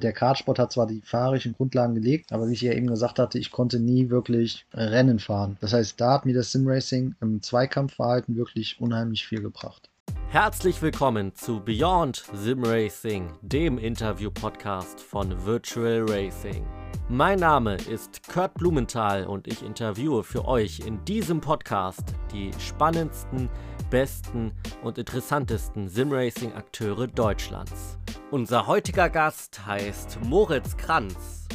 [0.00, 3.38] Der Kartsport hat zwar die fahrischen Grundlagen gelegt, aber wie ich ja eben gesagt hatte,
[3.38, 5.56] ich konnte nie wirklich Rennen fahren.
[5.60, 9.87] Das heißt, da hat mir das Simracing im Zweikampfverhalten wirklich unheimlich viel gebracht.
[10.30, 16.66] Herzlich willkommen zu Beyond Sim Racing, dem Interview-Podcast von Virtual Racing.
[17.08, 23.48] Mein Name ist Kurt Blumenthal und ich interviewe für euch in diesem Podcast die spannendsten,
[23.88, 24.52] besten
[24.82, 27.96] und interessantesten Simracing-Akteure Deutschlands.
[28.30, 31.48] Unser heutiger Gast heißt Moritz Kranz.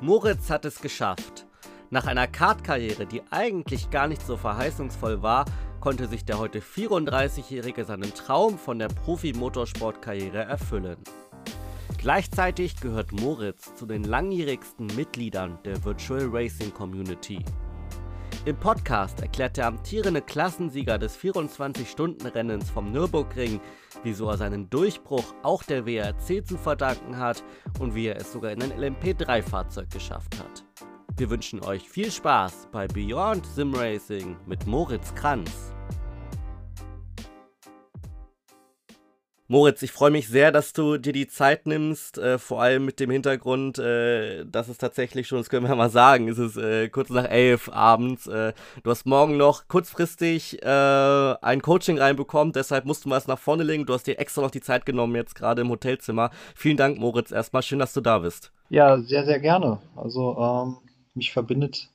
[0.00, 1.46] Moritz hat es geschafft.
[1.90, 5.44] Nach einer Kartkarriere, die eigentlich gar nicht so verheißungsvoll war,
[5.84, 10.96] konnte sich der heute 34-Jährige seinen Traum von der Profi-Motorsportkarriere erfüllen.
[11.98, 17.44] Gleichzeitig gehört Moritz zu den langjährigsten Mitgliedern der Virtual Racing Community.
[18.46, 23.60] Im Podcast erklärt der amtierende Klassensieger des 24-Stunden-Rennens vom Nürburgring,
[24.04, 27.44] wieso er seinen Durchbruch auch der WRC zu verdanken hat
[27.78, 30.64] und wie er es sogar in ein LMP3-Fahrzeug geschafft hat.
[31.18, 35.73] Wir wünschen euch viel Spaß bei Beyond Sim Racing mit Moritz Kranz.
[39.54, 42.98] Moritz, ich freue mich sehr, dass du dir die Zeit nimmst, äh, vor allem mit
[42.98, 46.88] dem Hintergrund, äh, dass es tatsächlich schon, das können wir mal sagen, ist es äh,
[46.88, 48.26] kurz nach elf abends.
[48.26, 53.28] Äh, du hast morgen noch kurzfristig äh, ein Coaching reinbekommen, deshalb musst du mal es
[53.28, 53.86] nach vorne legen.
[53.86, 56.30] Du hast dir extra noch die Zeit genommen, jetzt gerade im Hotelzimmer.
[56.56, 57.62] Vielen Dank, Moritz, erstmal.
[57.62, 58.50] Schön, dass du da bist.
[58.70, 59.78] Ja, sehr, sehr gerne.
[59.94, 60.78] Also, ähm,
[61.14, 61.90] mich verbindet,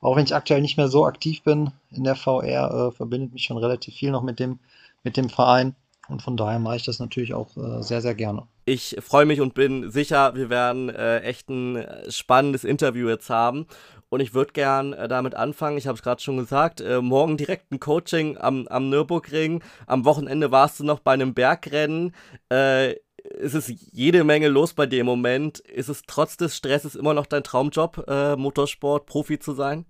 [0.00, 3.44] auch wenn ich aktuell nicht mehr so aktiv bin in der VR, äh, verbindet mich
[3.44, 4.58] schon relativ viel noch mit dem,
[5.02, 5.76] mit dem Verein.
[6.08, 8.46] Und von daher mache ich das natürlich auch äh, sehr, sehr gerne.
[8.66, 13.30] Ich freue mich und bin sicher, wir werden äh, echt ein äh, spannendes Interview jetzt
[13.30, 13.66] haben.
[14.10, 17.36] Und ich würde gern äh, damit anfangen, ich habe es gerade schon gesagt, äh, morgen
[17.36, 19.62] direkt ein Coaching am, am Nürburgring.
[19.86, 22.14] Am Wochenende warst du noch bei einem Bergrennen.
[22.50, 22.96] Äh,
[23.40, 25.58] es ist jede Menge los bei dir im Moment.
[25.60, 29.86] Ist es trotz des Stresses immer noch dein Traumjob, Motorsport, Profi zu sein?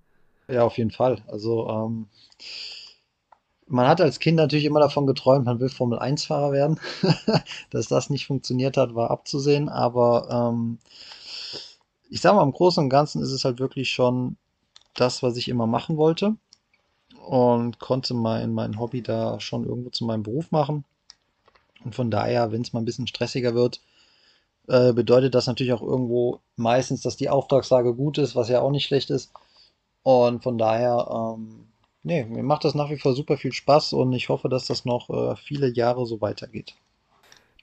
[0.46, 1.20] Ja, auf jeden Fall.
[1.26, 2.06] Also ähm,
[3.66, 6.80] man hat als Kind natürlich immer davon geträumt, man will Formel-1-Fahrer werden.
[7.70, 9.68] Dass das nicht funktioniert hat, war abzusehen.
[9.68, 10.78] Aber ähm,
[12.10, 14.36] ich sage mal, im Großen und Ganzen ist es halt wirklich schon
[14.94, 16.36] das, was ich immer machen wollte.
[17.26, 20.84] Und konnte mein, mein Hobby da schon irgendwo zu meinem Beruf machen.
[21.84, 23.80] Und von daher, wenn es mal ein bisschen stressiger wird,
[24.68, 28.70] äh, bedeutet das natürlich auch irgendwo meistens, dass die Auftragslage gut ist, was ja auch
[28.70, 29.32] nicht schlecht ist.
[30.02, 31.66] Und von daher ähm,
[32.04, 34.84] nee, mir macht das nach wie vor super viel Spaß und ich hoffe, dass das
[34.84, 36.74] noch äh, viele Jahre so weitergeht.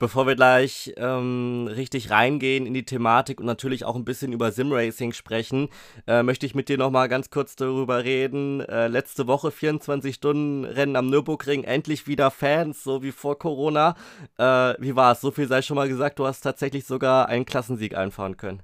[0.02, 4.52] Bevor wir gleich ähm, richtig reingehen in die Thematik und natürlich auch ein bisschen über
[4.52, 5.70] Simracing sprechen,
[6.08, 8.62] äh, möchte ich mit dir nochmal ganz kurz darüber reden.
[8.62, 13.94] Äh, letzte Woche 24 Stunden Rennen am Nürburgring, endlich wieder Fans, so wie vor Corona.
[14.40, 15.22] Äh, wie war es?
[15.22, 18.64] So viel sei schon mal gesagt, du hast tatsächlich sogar einen Klassensieg einfahren können.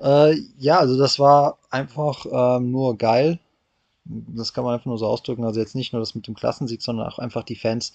[0.00, 3.40] Äh, ja, also das war einfach ähm, nur geil
[4.08, 5.44] das kann man einfach nur so ausdrücken.
[5.44, 7.92] Also jetzt nicht nur das mit dem Klassensieg, sondern auch einfach die Fans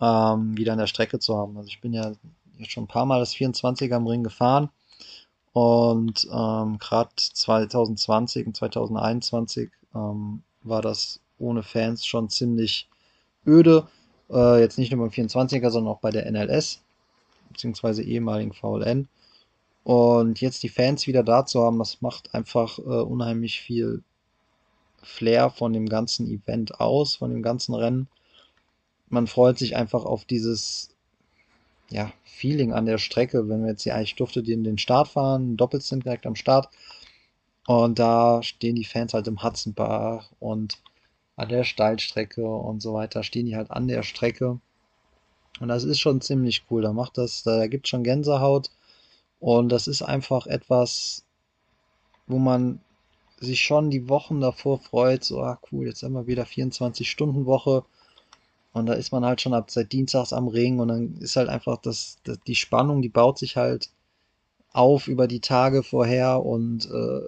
[0.00, 1.56] ähm, wieder an der Strecke zu haben.
[1.56, 2.12] Also ich bin ja
[2.58, 4.70] jetzt schon ein paar Mal das 24er am Ring gefahren
[5.52, 12.88] und ähm, gerade 2020 und 2021 ähm, war das ohne Fans schon ziemlich
[13.46, 13.86] öde.
[14.30, 16.82] Äh, jetzt nicht nur beim 24er, sondern auch bei der NLS
[17.48, 19.08] beziehungsweise ehemaligen VLN.
[19.82, 24.02] Und jetzt die Fans wieder da zu haben, das macht einfach äh, unheimlich viel
[25.02, 28.08] Flair von dem ganzen Event aus, von dem ganzen Rennen.
[29.08, 30.90] Man freut sich einfach auf dieses
[31.90, 35.56] ja, Feeling an der Strecke, wenn wir jetzt hier eigentlich durfte in den Start fahren,
[35.56, 36.68] doppelt sind direkt am Start.
[37.66, 40.78] Und da stehen die Fans halt im Hudson-Bach und
[41.36, 44.60] an der Steilstrecke und so weiter, stehen die halt an der Strecke.
[45.60, 46.82] Und das ist schon ziemlich cool.
[46.82, 48.70] Da macht das, da gibt schon Gänsehaut.
[49.40, 51.24] Und das ist einfach etwas,
[52.26, 52.80] wo man
[53.40, 57.84] sich schon die Wochen davor freut, so, ah cool, jetzt haben wir wieder 24-Stunden-Woche.
[58.72, 61.48] Und da ist man halt schon ab seit Dienstags am Ring und dann ist halt
[61.48, 63.90] einfach das, das die Spannung, die baut sich halt
[64.72, 67.20] auf über die Tage vorher und äh,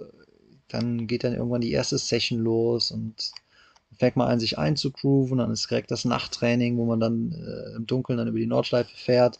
[0.69, 3.31] dann geht dann irgendwann die erste Session los und
[3.97, 7.85] fängt man an, sich einzugrooven, dann ist direkt das Nachttraining, wo man dann äh, im
[7.85, 9.39] Dunkeln dann über die Nordschleife fährt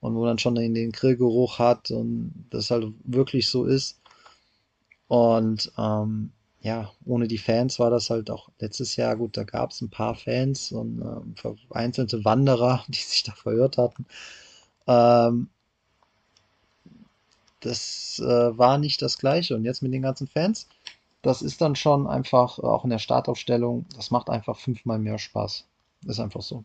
[0.00, 4.00] und wo dann schon den Grillgeruch hat und das halt wirklich so ist.
[5.14, 9.36] Und ähm, ja, ohne die Fans war das halt auch letztes Jahr gut.
[9.36, 11.36] Da gab es ein paar Fans und ähm,
[11.68, 14.06] vereinzelte Wanderer, die sich da verirrt hatten.
[14.88, 15.50] Ähm,
[17.60, 19.54] das äh, war nicht das Gleiche.
[19.54, 20.66] Und jetzt mit den ganzen Fans,
[21.22, 25.64] das ist dann schon einfach, auch in der Startaufstellung, das macht einfach fünfmal mehr Spaß.
[26.08, 26.64] Ist einfach so.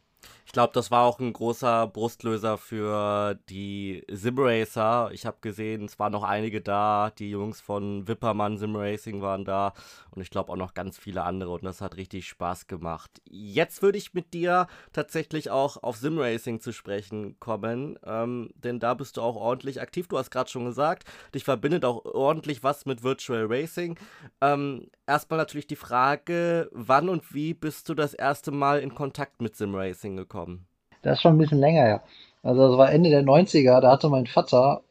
[0.49, 5.11] Ich glaube, das war auch ein großer Brustlöser für die Simracer.
[5.13, 7.11] Ich habe gesehen, es waren noch einige da.
[7.19, 9.73] Die Jungs von Wippermann Simracing waren da
[10.09, 13.21] und ich glaube auch noch ganz viele andere und das hat richtig Spaß gemacht.
[13.29, 18.95] Jetzt würde ich mit dir tatsächlich auch auf Simracing zu sprechen kommen, ähm, denn da
[18.95, 20.07] bist du auch ordentlich aktiv.
[20.07, 21.03] Du hast gerade schon gesagt,
[21.35, 23.99] dich verbindet auch ordentlich was mit Virtual Racing.
[24.41, 29.43] Ähm, erstmal natürlich die Frage, wann und wie bist du das erste Mal in Kontakt
[29.43, 30.38] mit Simracing gekommen?
[30.39, 30.65] Bekommen?
[31.01, 32.03] Das ist schon ein bisschen länger her.
[32.43, 34.81] Also das war Ende der 90er, da hatte mein Vater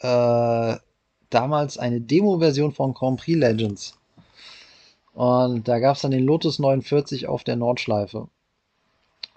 [0.00, 0.76] äh,
[1.30, 3.98] damals eine Demo-Version von Grand Prix Legends.
[5.12, 8.28] Und da gab es dann den Lotus 49 auf der Nordschleife.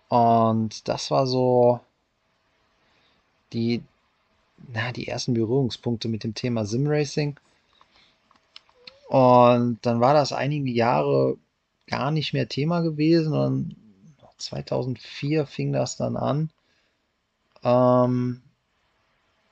[0.10, 1.80] Und das war so
[3.54, 3.82] die,
[4.74, 7.40] na, die ersten Berührungspunkte mit dem Thema Simracing.
[9.08, 11.38] Und dann war das einige Jahre
[11.88, 13.34] gar nicht mehr Thema gewesen.
[13.34, 13.76] Und
[14.40, 16.50] 2004 fing das dann an
[17.64, 18.42] ähm,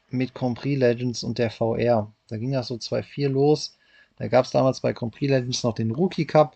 [0.09, 2.11] mit Compris Legends und der VR.
[2.27, 3.77] Da ging das so 2.4 los.
[4.17, 6.55] Da gab es damals bei Compris Legends noch den Rookie Cup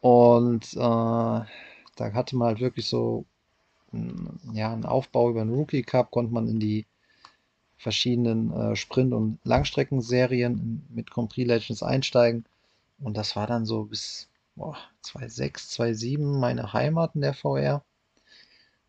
[0.00, 1.46] und äh, da
[1.98, 3.24] hatte man halt wirklich so
[4.52, 6.86] ja, einen Aufbau über den Rookie Cup, konnte man in die
[7.76, 12.44] verschiedenen äh, Sprint- und Langstreckenserien mit Compris Legends einsteigen.
[13.00, 17.84] Und das war dann so bis boah, 2006, 2007 meine Heimat in der VR.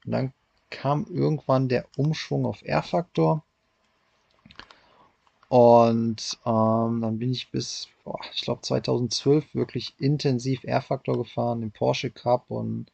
[0.05, 0.33] Und dann
[0.69, 3.43] kam irgendwann der Umschwung auf R-Faktor.
[5.47, 11.71] Und ähm, dann bin ich bis, boah, ich glaube 2012 wirklich intensiv R-Faktor gefahren, im
[11.71, 12.91] Porsche Cup und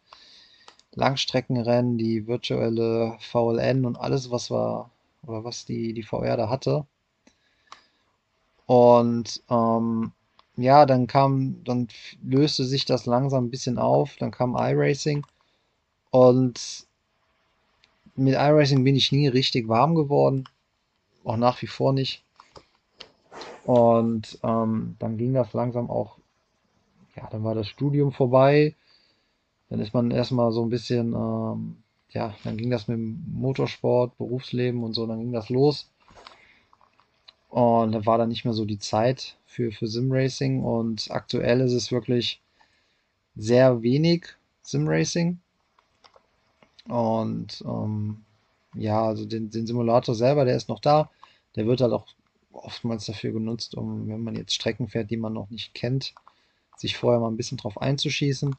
[0.93, 4.91] Langstreckenrennen, die virtuelle VLN und alles, was war,
[5.23, 6.85] oder was die, die VR da hatte.
[8.65, 10.11] Und ähm,
[10.57, 11.87] ja, dann kam, dann
[12.23, 14.15] löste sich das langsam ein bisschen auf.
[14.17, 15.25] Dann kam iRacing
[16.11, 16.85] und
[18.15, 20.45] mit iRacing bin ich nie richtig warm geworden.
[21.23, 22.23] Auch nach wie vor nicht.
[23.63, 26.17] Und ähm, dann ging das langsam auch,
[27.15, 28.75] ja, dann war das Studium vorbei.
[29.69, 31.77] Dann ist man erstmal so ein bisschen, ähm,
[32.09, 35.90] ja, dann ging das mit dem Motorsport, Berufsleben und so, dann ging das los.
[37.51, 40.63] Und da war dann nicht mehr so die Zeit für, für Simracing.
[40.63, 42.41] Und aktuell ist es wirklich
[43.35, 44.27] sehr wenig
[44.61, 45.37] Simracing.
[46.87, 48.23] Und ähm,
[48.73, 51.11] ja, also den, den Simulator selber, der ist noch da.
[51.57, 52.07] Der wird halt auch
[52.53, 56.13] oftmals dafür genutzt, um, wenn man jetzt Strecken fährt, die man noch nicht kennt,
[56.77, 58.55] sich vorher mal ein bisschen drauf einzuschießen.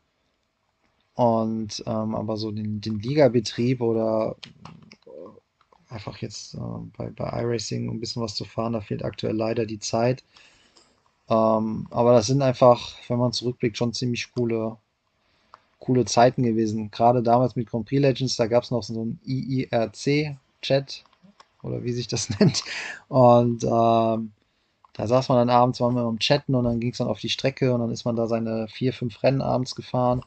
[1.14, 4.36] Und ähm, aber so den, den Ligabetrieb oder
[5.92, 6.58] einfach jetzt äh,
[6.96, 8.72] bei, bei iRacing ein bisschen was zu fahren.
[8.72, 10.24] Da fehlt aktuell leider die Zeit.
[11.28, 14.76] Ähm, aber das sind einfach, wenn man zurückblickt, schon ziemlich coole,
[15.78, 16.90] coole Zeiten gewesen.
[16.90, 21.04] Gerade damals mit Grand Prix Legends, da gab es noch so einen IIRC-Chat
[21.62, 22.64] oder wie sich das nennt.
[23.08, 24.32] Und ähm,
[24.94, 27.20] da saß man dann abends, waren wir am Chatten und dann ging es dann auf
[27.20, 30.22] die Strecke und dann ist man da seine vier, fünf Rennen abends gefahren.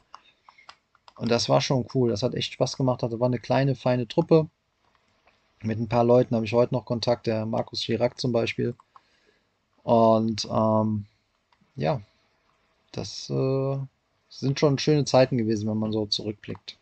[1.16, 2.10] Und das war schon cool.
[2.10, 3.02] Das hat echt Spaß gemacht.
[3.02, 4.48] Das war eine kleine, feine Truppe.
[5.62, 8.74] Mit ein paar Leuten habe ich heute noch Kontakt, der Markus Chirac zum Beispiel.
[9.82, 11.06] Und ähm,
[11.76, 12.00] ja,
[12.92, 13.78] das äh,
[14.28, 16.78] sind schon schöne Zeiten gewesen, wenn man so zurückblickt.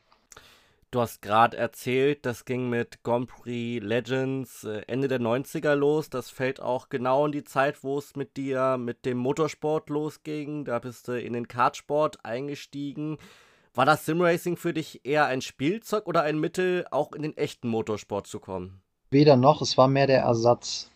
[0.95, 6.09] Du hast gerade erzählt, das ging mit Grand Prix Legends äh, Ende der 90er los.
[6.09, 10.65] Das fällt auch genau in die Zeit, wo es mit dir mit dem Motorsport losging.
[10.65, 13.19] Da bist du in den Kartsport eingestiegen.
[13.77, 17.69] War das Simracing für dich eher ein Spielzeug oder ein Mittel, auch in den echten
[17.69, 18.81] Motorsport zu kommen?
[19.11, 20.91] Weder noch, es war mehr der Ersatz.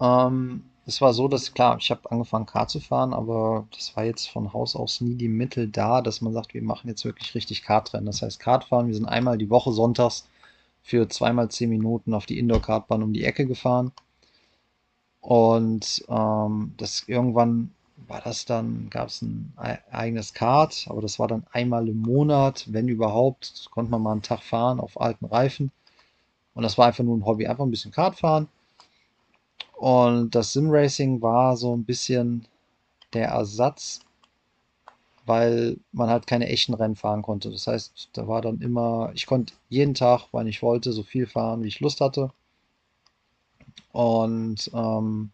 [0.00, 4.04] Ähm, es war so, dass klar, ich habe angefangen Kart zu fahren, aber das war
[4.04, 7.34] jetzt von Haus aus nie die Mittel da, dass man sagt, wir machen jetzt wirklich
[7.34, 8.06] richtig Kartrennen.
[8.06, 10.28] Das heißt, Kartfahren, wir sind einmal die Woche sonntags
[10.82, 13.90] für zweimal zehn Minuten auf die Indoor-Kartbahn um die Ecke gefahren.
[15.20, 17.72] Und ähm, das irgendwann
[18.06, 19.52] war das dann, gab es ein
[19.90, 24.22] eigenes Kart, aber das war dann einmal im Monat, wenn überhaupt, konnte man mal einen
[24.22, 25.70] Tag fahren auf alten Reifen.
[26.54, 28.48] Und das war einfach nur ein Hobby, einfach ein bisschen Kart fahren.
[29.76, 32.46] Und das Simracing war so ein bisschen
[33.14, 34.00] der Ersatz,
[35.26, 37.50] weil man halt keine echten Rennen fahren konnte.
[37.50, 41.26] Das heißt, da war dann immer, ich konnte jeden Tag, wann ich wollte, so viel
[41.26, 42.30] fahren, wie ich Lust hatte.
[43.92, 45.30] Und ähm,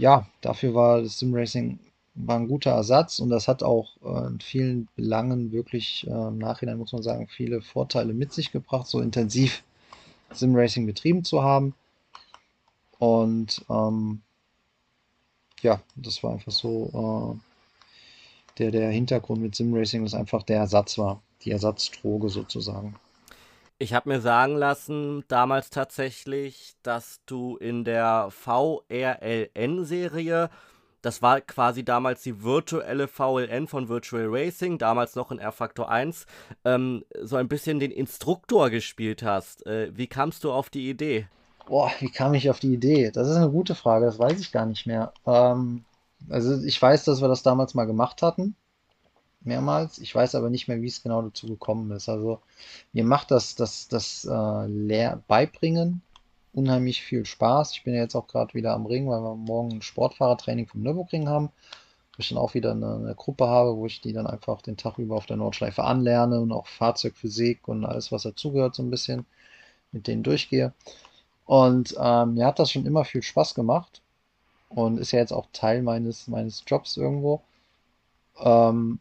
[0.00, 1.78] ja, dafür war das Simracing
[2.14, 6.38] war ein guter Ersatz und das hat auch äh, in vielen Belangen wirklich äh, im
[6.38, 9.62] Nachhinein, muss man sagen, viele Vorteile mit sich gebracht, so intensiv
[10.32, 11.74] Simracing betrieben zu haben.
[12.98, 14.22] Und ähm,
[15.62, 20.98] ja, das war einfach so äh, der, der Hintergrund mit Simracing, dass einfach der Ersatz
[20.98, 21.22] war.
[21.44, 22.96] die Ersatzdroge sozusagen.
[23.82, 30.50] Ich habe mir sagen lassen, damals tatsächlich, dass du in der VRLN-Serie,
[31.00, 36.26] das war quasi damals die virtuelle VLN von Virtual Racing, damals noch in R-Factor 1,
[36.66, 39.64] ähm, so ein bisschen den Instruktor gespielt hast.
[39.64, 41.26] Äh, wie kamst du auf die Idee?
[41.66, 43.10] Boah, wie kam ich auf die Idee?
[43.10, 45.14] Das ist eine gute Frage, das weiß ich gar nicht mehr.
[45.24, 45.86] Ähm,
[46.28, 48.56] also ich weiß, dass wir das damals mal gemacht hatten
[49.40, 49.98] mehrmals.
[49.98, 52.08] Ich weiß aber nicht mehr, wie es genau dazu gekommen ist.
[52.08, 52.40] Also
[52.92, 56.02] mir macht das, das, das äh, Lehr Beibringen
[56.52, 57.72] unheimlich viel Spaß.
[57.72, 60.82] Ich bin ja jetzt auch gerade wieder am Ring, weil wir morgen ein Sportfahrertraining vom
[60.82, 61.50] Nürburgring haben.
[62.16, 64.76] Wo ich dann auch wieder eine, eine, Gruppe habe, wo ich die dann einfach den
[64.76, 68.90] Tag über auf der Nordschleife anlerne und auch Fahrzeugphysik und alles, was dazugehört, so ein
[68.90, 69.26] bisschen
[69.92, 70.72] mit denen durchgehe.
[71.46, 74.02] Und ähm, mir hat das schon immer viel Spaß gemacht
[74.68, 77.42] und ist ja jetzt auch Teil meines, meines Jobs irgendwo.
[78.38, 79.00] Ähm,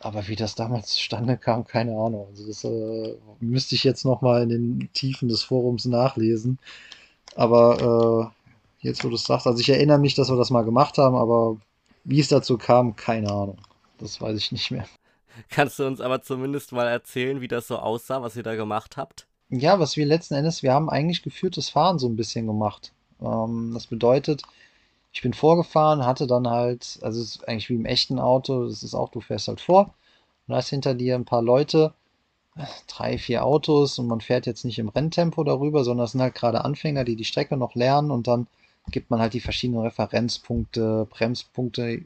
[0.00, 2.26] aber wie das damals zustande kam, keine Ahnung.
[2.30, 6.58] Also das äh, müsste ich jetzt nochmal in den Tiefen des Forums nachlesen.
[7.34, 8.32] Aber
[8.82, 10.98] äh, jetzt, wo du es sagst, also ich erinnere mich, dass wir das mal gemacht
[10.98, 11.56] haben, aber
[12.04, 13.58] wie es dazu kam, keine Ahnung.
[13.98, 14.86] Das weiß ich nicht mehr.
[15.50, 18.96] Kannst du uns aber zumindest mal erzählen, wie das so aussah, was ihr da gemacht
[18.96, 19.26] habt?
[19.48, 22.92] Ja, was wir letzten Endes, wir haben eigentlich geführtes Fahren so ein bisschen gemacht.
[23.20, 24.42] Ähm, das bedeutet,
[25.16, 28.82] ich bin vorgefahren, hatte dann halt, also es ist eigentlich wie im echten Auto, das
[28.82, 29.94] ist auch, du fährst halt vor
[30.46, 31.94] und hast hinter dir ein paar Leute,
[32.86, 36.34] drei, vier Autos und man fährt jetzt nicht im Renntempo darüber, sondern es sind halt
[36.34, 38.46] gerade Anfänger, die die Strecke noch lernen und dann
[38.90, 42.02] gibt man halt die verschiedenen Referenzpunkte, Bremspunkte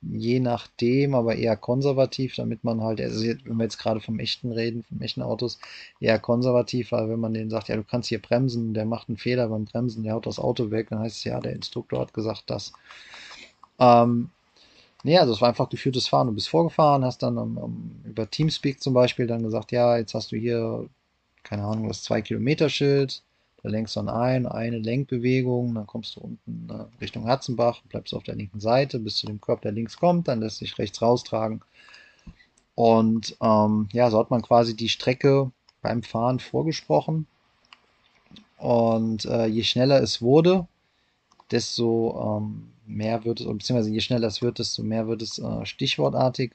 [0.00, 4.52] je nachdem, aber eher konservativ, damit man halt, also wenn wir jetzt gerade vom echten
[4.52, 5.58] reden, vom echten Autos,
[6.00, 9.18] eher konservativ, weil wenn man denen sagt, ja, du kannst hier bremsen, der macht einen
[9.18, 12.14] Fehler beim Bremsen, der haut das Auto weg, dann heißt es ja, der Instruktor hat
[12.14, 12.72] gesagt das.
[13.80, 14.30] Ähm,
[15.02, 16.28] nee, also es war einfach geführtes Fahren.
[16.28, 20.14] Du bist vorgefahren, hast dann um, um, über Teamspeak zum Beispiel dann gesagt, ja, jetzt
[20.14, 20.88] hast du hier,
[21.42, 23.22] keine Ahnung, das 2-Kilometer-Schild,
[23.62, 28.14] da lenkst du dann ein, eine Lenkbewegung, dann kommst du unten äh, Richtung Hatzenbach, bleibst
[28.14, 31.02] auf der linken Seite bis zu dem Körper, der links kommt, dann lässt sich rechts
[31.02, 31.62] raustragen.
[32.76, 35.50] Und ähm, ja, so hat man quasi die Strecke
[35.82, 37.26] beim Fahren vorgesprochen.
[38.58, 40.68] Und äh, je schneller es wurde,
[41.50, 45.66] desto ähm, mehr wird es, beziehungsweise je schneller es wird, desto mehr wird es äh,
[45.66, 46.52] stichwortartig,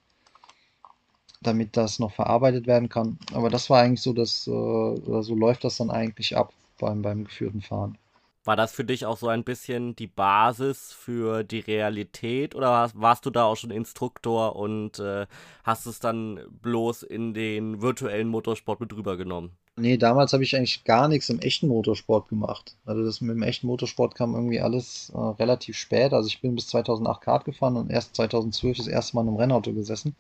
[1.42, 3.18] damit das noch verarbeitet werden kann.
[3.34, 7.26] Aber das war eigentlich so, dass, äh, so läuft das dann eigentlich ab beim, beim
[7.26, 7.98] geführten Fahren.
[8.46, 13.26] War das für dich auch so ein bisschen die Basis für die Realität oder warst
[13.26, 15.28] du da auch schon Instruktor und äh,
[15.64, 19.52] hast es dann bloß in den virtuellen Motorsport mit rübergenommen?
[19.78, 22.76] Nee, damals habe ich eigentlich gar nichts im echten Motorsport gemacht.
[22.86, 26.12] Also das mit dem echten Motorsport kam irgendwie alles äh, relativ spät.
[26.14, 29.38] Also ich bin bis 2008 Kart gefahren und erst 2012 das erste Mal in einem
[29.38, 30.16] Rennauto gesessen.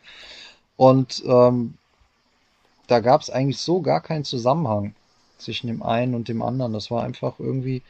[0.77, 1.75] Und ähm,
[2.87, 4.95] da gab es eigentlich so gar keinen Zusammenhang
[5.37, 6.73] zwischen dem einen und dem anderen.
[6.73, 7.83] Das war einfach irgendwie,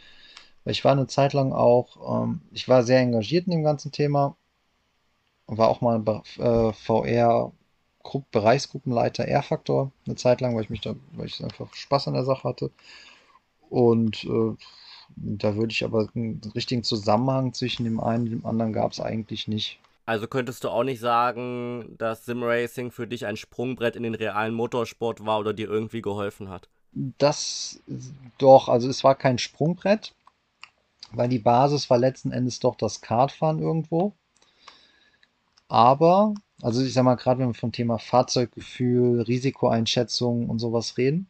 [0.64, 3.92] weil ich war eine Zeit lang auch, ähm, ich war sehr engagiert in dem ganzen
[3.92, 4.36] Thema,
[5.48, 6.04] war auch mal
[6.40, 7.52] äh, VR
[8.32, 12.26] Bereichsgruppenleiter R-Faktor eine Zeit lang, weil ich mich da, weil ich einfach Spaß an der
[12.26, 12.72] Sache hatte.
[13.70, 14.56] Und äh,
[15.16, 19.00] da würde ich aber einen richtigen Zusammenhang zwischen dem einen und dem anderen gab es
[19.00, 19.80] eigentlich nicht.
[20.06, 24.54] Also könntest du auch nicht sagen, dass Simracing für dich ein Sprungbrett in den realen
[24.54, 26.68] Motorsport war oder dir irgendwie geholfen hat?
[26.96, 27.82] Das
[28.38, 30.14] doch, also es war kein Sprungbrett,
[31.12, 34.14] weil die Basis war letzten Endes doch das Kartfahren irgendwo.
[35.68, 41.28] Aber, also ich sag mal, gerade wenn wir vom Thema Fahrzeuggefühl, Risikoeinschätzung und sowas reden,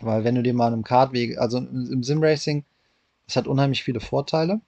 [0.00, 2.64] weil wenn du dir mal im Kartweg, also im Simracing,
[3.26, 4.60] es hat unheimlich viele Vorteile,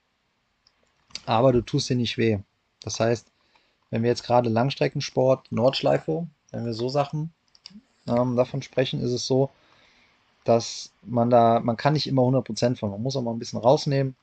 [1.25, 2.39] aber du tust dir nicht weh.
[2.81, 3.31] Das heißt,
[3.89, 7.33] wenn wir jetzt gerade Langstreckensport, Nordschleife, wenn wir so Sachen
[8.07, 9.49] ähm, davon sprechen, ist es so,
[10.43, 13.59] dass man da, man kann nicht immer 100% von, man muss auch mal ein bisschen
[13.59, 14.15] rausnehmen.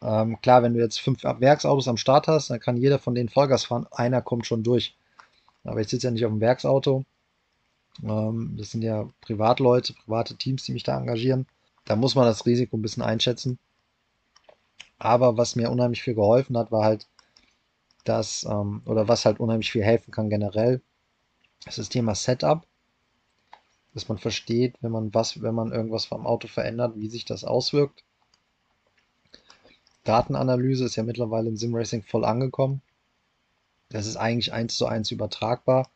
[0.00, 3.28] Ähm, klar, wenn du jetzt fünf Werksautos am Start hast, dann kann jeder von denen
[3.28, 4.96] Vollgas fahren, einer kommt schon durch.
[5.64, 7.04] Aber ich sitze ja nicht auf dem Werksauto.
[8.02, 11.46] Ähm, das sind ja Privatleute, private Teams, die mich da engagieren.
[11.84, 13.58] Da muss man das Risiko ein bisschen einschätzen.
[14.98, 17.06] Aber was mir unheimlich viel geholfen hat, war halt,
[18.04, 20.80] dass, ähm, oder was halt unheimlich viel helfen kann generell,
[21.66, 22.66] ist das Thema Setup
[23.94, 27.44] dass man versteht, wenn man was, wenn man irgendwas vom Auto verändert, wie sich das
[27.44, 28.04] auswirkt.
[30.04, 32.80] Datenanalyse ist ja mittlerweile im Simracing voll angekommen.
[33.90, 35.90] Das ist eigentlich eins zu eins übertragbar.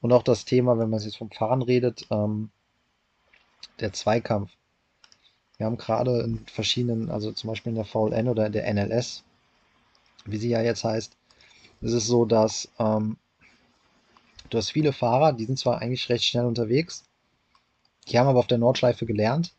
[0.00, 2.50] Und auch das Thema, wenn man jetzt vom Fahren redet, ähm,
[3.80, 4.50] der Zweikampf.
[5.56, 9.24] Wir haben gerade in verschiedenen, also zum Beispiel in der VLN oder in der NLS,
[10.24, 11.16] wie sie ja jetzt heißt,
[11.80, 13.16] ist es so, dass ähm,
[14.50, 17.04] Du hast viele Fahrer, die sind zwar eigentlich recht schnell unterwegs,
[18.08, 19.54] die haben aber auf der Nordschleife gelernt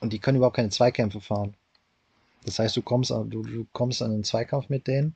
[0.00, 1.54] und die können überhaupt keine Zweikämpfe fahren.
[2.44, 5.14] Das heißt, du kommst, du, du kommst an einen Zweikampf mit denen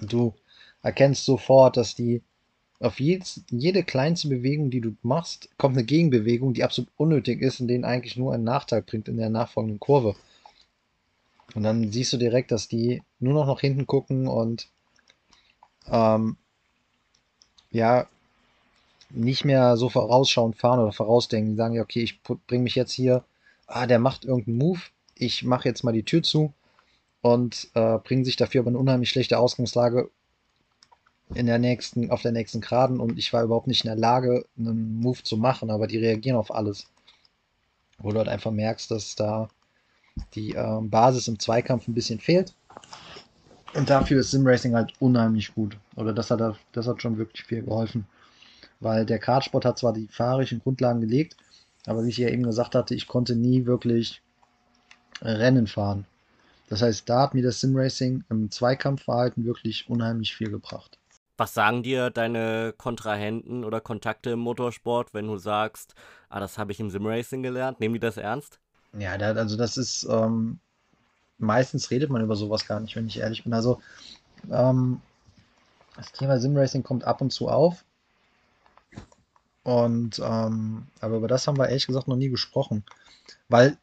[0.00, 0.34] und du
[0.82, 2.22] erkennst sofort, dass die
[2.80, 7.60] auf jedes, jede kleinste Bewegung, die du machst, kommt eine Gegenbewegung, die absolut unnötig ist
[7.60, 10.16] und denen eigentlich nur einen Nachteil bringt in der nachfolgenden Kurve.
[11.54, 14.68] Und dann siehst du direkt, dass die nur noch nach hinten gucken und
[15.88, 16.38] ähm,
[17.72, 18.06] ja,
[19.10, 21.52] nicht mehr so vorausschauend fahren oder vorausdenken.
[21.52, 23.24] Die sagen ja, okay, ich bringe mich jetzt hier,
[23.66, 24.80] ah, der macht irgendeinen Move,
[25.14, 26.52] ich mache jetzt mal die Tür zu
[27.20, 30.10] und äh, bringen sich dafür aber eine unheimlich schlechte Ausgangslage
[31.34, 34.44] in der nächsten, auf der nächsten Geraden und ich war überhaupt nicht in der Lage,
[34.58, 36.86] einen Move zu machen, aber die reagieren auf alles.
[37.98, 39.48] Wo du halt einfach merkst, dass da
[40.34, 42.54] die äh, Basis im Zweikampf ein bisschen fehlt.
[43.74, 45.78] Und dafür ist Simracing halt unheimlich gut.
[45.96, 48.06] Oder das hat, das hat schon wirklich viel geholfen.
[48.80, 51.36] Weil der Kartsport hat zwar die fahrischen Grundlagen gelegt,
[51.86, 54.22] aber wie ich ja eben gesagt hatte, ich konnte nie wirklich
[55.20, 56.06] Rennen fahren.
[56.68, 60.98] Das heißt, da hat mir das Simracing im Zweikampfverhalten wirklich unheimlich viel gebracht.
[61.36, 65.94] Was sagen dir deine Kontrahenten oder Kontakte im Motorsport, wenn du sagst,
[66.28, 67.80] ah, das habe ich im Simracing gelernt?
[67.80, 68.58] Nehmen die das ernst?
[68.98, 70.60] Ja, also das ist, ähm,
[71.38, 73.52] meistens redet man über sowas gar nicht, wenn ich ehrlich bin.
[73.52, 73.80] Also,
[74.50, 75.00] ähm,
[76.02, 77.84] das Thema Simracing kommt ab und zu auf.
[79.62, 82.84] Und, ähm, aber über das haben wir ehrlich gesagt noch nie gesprochen.
[83.48, 83.78] Weil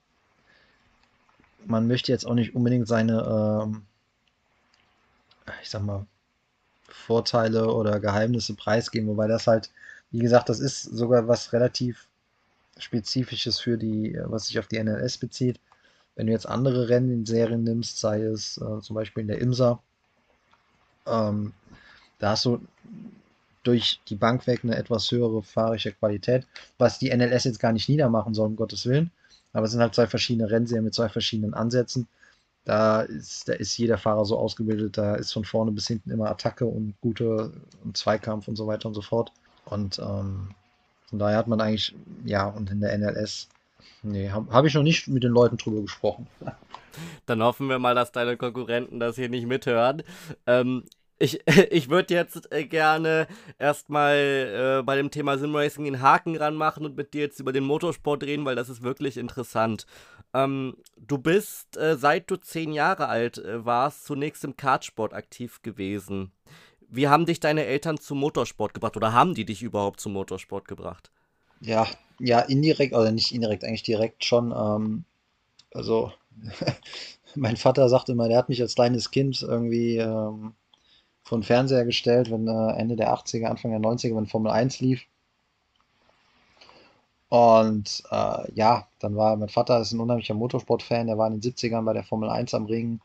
[1.65, 3.21] man möchte jetzt auch nicht unbedingt seine,
[3.63, 3.83] ähm,
[5.61, 6.05] ich sag mal,
[6.89, 9.71] Vorteile oder Geheimnisse preisgeben, wobei das halt,
[10.11, 12.07] wie gesagt, das ist sogar was relativ
[12.77, 15.59] Spezifisches für die, was sich auf die NLS bezieht.
[16.15, 19.39] Wenn du jetzt andere Rennen in Serien nimmst, sei es äh, zum Beispiel in der
[19.39, 19.81] IMSA,
[21.07, 21.53] ähm,
[22.19, 22.61] da hast du
[23.63, 26.47] durch die Bank weg eine etwas höhere fahrische Qualität,
[26.77, 29.11] was die NLS jetzt gar nicht niedermachen soll, um Gottes Willen.
[29.53, 32.07] Aber es sind halt zwei verschiedene Rennserien mit zwei verschiedenen Ansätzen.
[32.65, 36.29] Da ist, da ist jeder Fahrer so ausgebildet, da ist von vorne bis hinten immer
[36.29, 37.51] Attacke und gute
[37.83, 39.31] und Zweikampf und so weiter und so fort.
[39.65, 40.49] Und ähm,
[41.07, 43.49] von daher hat man eigentlich, ja, und in der NLS,
[44.03, 46.27] nee, habe hab ich noch nicht mit den Leuten drüber gesprochen.
[47.25, 50.03] Dann hoffen wir mal, dass deine Konkurrenten das hier nicht mithören.
[50.45, 50.83] Ähm,
[51.19, 53.27] ich, ich würde jetzt äh, gerne
[53.59, 57.65] erstmal äh, bei dem Thema Simracing den Haken ranmachen und mit dir jetzt über den
[57.65, 59.85] Motorsport reden, weil das ist wirklich interessant.
[60.33, 65.61] Ähm, du bist, äh, seit du zehn Jahre alt äh, warst, zunächst im Kartsport aktiv
[65.61, 66.31] gewesen.
[66.87, 70.67] Wie haben dich deine Eltern zum Motorsport gebracht oder haben die dich überhaupt zum Motorsport
[70.67, 71.11] gebracht?
[71.61, 71.87] Ja,
[72.19, 74.51] ja, indirekt, oder nicht indirekt, eigentlich direkt schon.
[74.51, 75.03] Ähm,
[75.73, 76.11] also,
[77.35, 80.53] mein Vater sagte immer, der hat mich als kleines Kind irgendwie ähm,
[81.23, 84.79] vor den Fernseher gestellt, wenn äh, Ende der 80er, Anfang der 90er, wenn Formel 1
[84.79, 85.05] lief.
[87.29, 91.51] Und äh, ja, dann war mein Vater ist ein unheimlicher Motorsport-Fan, der war in den
[91.51, 93.01] 70ern bei der Formel 1 am Ring,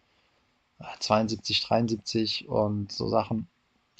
[1.00, 3.48] 72, äh, 73 und so Sachen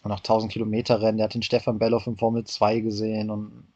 [0.03, 1.19] und nach 1000 Kilometer Rennen.
[1.19, 3.67] Der hat den Stefan Belloff in Formel 2 gesehen und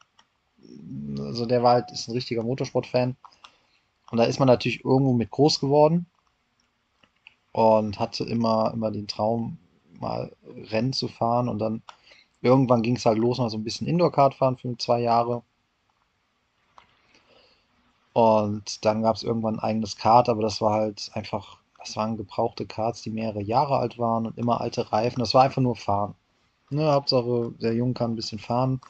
[1.19, 3.15] also der war halt, ist ein richtiger Motorsport-Fan.
[4.11, 6.07] Und da ist man natürlich irgendwo mit groß geworden
[7.51, 9.57] und hatte immer, immer den Traum,
[9.99, 10.35] mal
[10.71, 11.49] Rennen zu fahren.
[11.49, 11.81] Und dann
[12.41, 15.43] irgendwann ging es halt los, mal so ein bisschen Indoor-Kart fahren für zwei Jahre.
[18.13, 22.17] Und dann gab es irgendwann ein eigenes Kart, aber das war halt einfach das waren
[22.17, 25.19] gebrauchte Karts, die mehrere Jahre alt waren und immer alte Reifen.
[25.19, 26.15] Das war einfach nur fahren.
[26.69, 28.81] Ne, Hauptsache, der Junge kann ein bisschen fahren.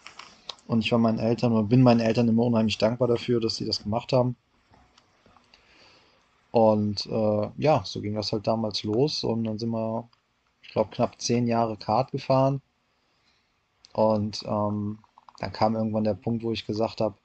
[0.68, 3.66] Und ich war meinen Eltern und bin meinen Eltern immer unheimlich dankbar dafür, dass sie
[3.66, 4.36] das gemacht haben.
[6.52, 9.24] Und äh, ja, so ging das halt damals los.
[9.24, 10.10] Und dann sind wir,
[10.70, 12.62] ich glaube, knapp zehn Jahre Kart gefahren.
[13.92, 15.00] Und ähm,
[15.40, 17.16] dann kam irgendwann der Punkt, wo ich gesagt habe,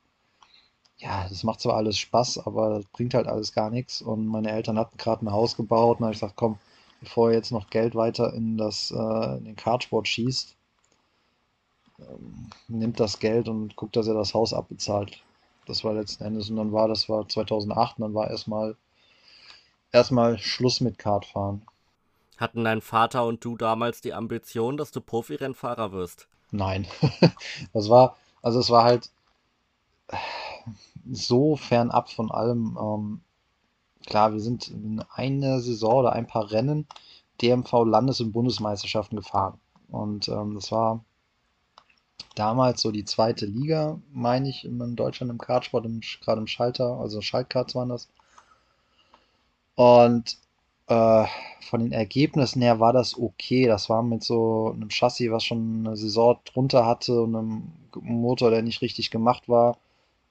[0.96, 4.00] ja, das macht zwar alles Spaß, aber das bringt halt alles gar nichts.
[4.00, 6.58] Und meine Eltern hatten gerade ein Haus gebaut und habe ich gesagt, komm,
[7.00, 10.56] bevor er jetzt noch Geld weiter in, das, äh, in den Kartsport schießt,
[11.98, 15.22] ähm, nimmt das Geld und guckt, dass er das Haus abbezahlt.
[15.66, 18.74] Das war letzten Endes und dann war, das war 2008 und dann war erstmal
[19.92, 21.60] erstmal Schluss mit Kartfahren.
[22.36, 26.28] Hatten dein Vater und du damals die Ambition, dass du Profirennfahrer wirst?
[26.50, 26.86] Nein.
[27.72, 29.10] das war, also es war halt,
[31.10, 32.78] so fernab von allem.
[32.80, 33.20] Ähm,
[34.06, 36.86] klar, wir sind in einer Saison oder ein paar Rennen
[37.42, 39.58] DMV Landes- und Bundesmeisterschaften gefahren.
[39.88, 41.04] Und ähm, das war
[42.34, 45.86] damals so die zweite Liga, meine ich, in Deutschland im Kartsport,
[46.20, 48.08] gerade im Schalter, also Schaltkarts waren das.
[49.76, 50.38] Und
[50.86, 51.26] Äh,
[51.62, 53.66] von den Ergebnissen her war das okay.
[53.66, 58.50] Das war mit so einem Chassis, was schon eine Saison drunter hatte und einem Motor,
[58.50, 59.78] der nicht richtig gemacht war.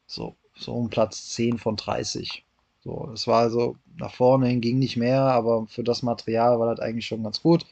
[0.07, 2.45] So, so um Platz 10 von 30.
[2.83, 6.75] So, das war also nach vorne hin ging nicht mehr, aber für das Material war
[6.75, 7.65] das eigentlich schon ganz gut.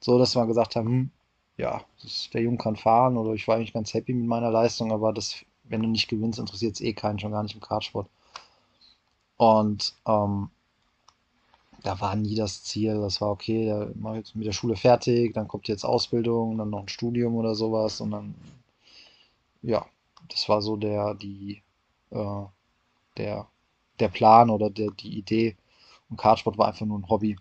[0.00, 1.10] So, dass wir gesagt haben, hm,
[1.56, 4.92] ja, das, der Junge kann fahren oder ich war eigentlich ganz happy mit meiner Leistung,
[4.92, 8.08] aber das, wenn du nicht gewinnst, interessiert es eh keinen, schon gar nicht im Kartsport.
[9.36, 10.50] Und ähm,
[11.82, 14.76] da war nie das Ziel, das war okay, da mache ich jetzt mit der Schule
[14.76, 18.34] fertig, dann kommt jetzt Ausbildung, dann noch ein Studium oder sowas und dann,
[19.62, 19.86] ja,
[20.28, 21.62] das war so der, die,
[22.10, 22.44] äh,
[23.16, 23.48] der,
[24.00, 25.56] der Plan oder der, die Idee.
[26.10, 27.36] Und Kartsport war einfach nur ein Hobby,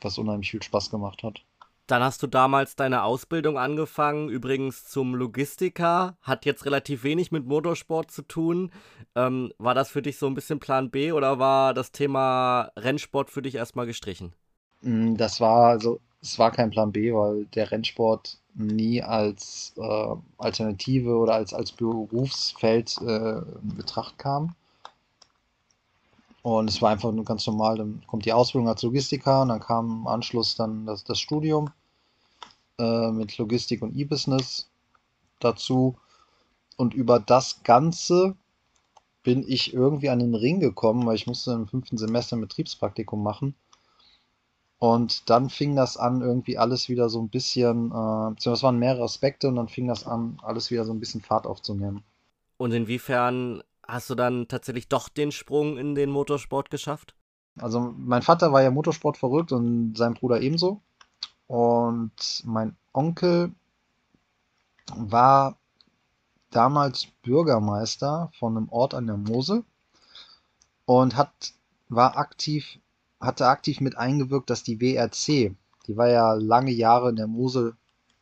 [0.00, 1.42] was unheimlich viel Spaß gemacht hat.
[1.86, 7.44] Dann hast du damals deine Ausbildung angefangen, übrigens zum Logistiker, hat jetzt relativ wenig mit
[7.44, 8.70] Motorsport zu tun.
[9.16, 13.30] Ähm, war das für dich so ein bisschen Plan B oder war das Thema Rennsport
[13.30, 14.32] für dich erstmal gestrichen?
[14.82, 20.14] Mm, das war also, es war kein Plan B, weil der Rennsport nie als äh,
[20.38, 24.54] Alternative oder als, als Berufsfeld äh, in Betracht kam.
[26.42, 27.78] Und es war einfach nur ganz normal.
[27.78, 31.70] Dann kommt die Ausbildung als Logistiker und dann kam im Anschluss dann das, das Studium
[32.78, 34.68] äh, mit Logistik und E-Business
[35.38, 35.96] dazu.
[36.76, 38.34] Und über das Ganze
[39.22, 43.22] bin ich irgendwie an den Ring gekommen, weil ich musste im fünften Semester ein Betriebspraktikum
[43.22, 43.54] machen.
[44.78, 48.80] Und dann fing das an, irgendwie alles wieder so ein bisschen, äh, beziehungsweise es waren
[48.80, 52.02] mehrere Aspekte und dann fing das an, alles wieder so ein bisschen Fahrt aufzunehmen.
[52.56, 57.14] Und inwiefern hast du dann tatsächlich doch den Sprung in den Motorsport geschafft?
[57.58, 60.80] Also mein Vater war ja Motorsport verrückt und sein Bruder ebenso.
[61.46, 63.52] Und mein Onkel
[64.94, 65.58] war
[66.50, 69.64] damals Bürgermeister von einem Ort an der Mosel
[70.84, 71.52] und hat,
[71.88, 72.78] war aktiv,
[73.20, 75.54] hatte aktiv mit eingewirkt, dass die WRC,
[75.86, 77.74] die war ja lange Jahre in der Mosel,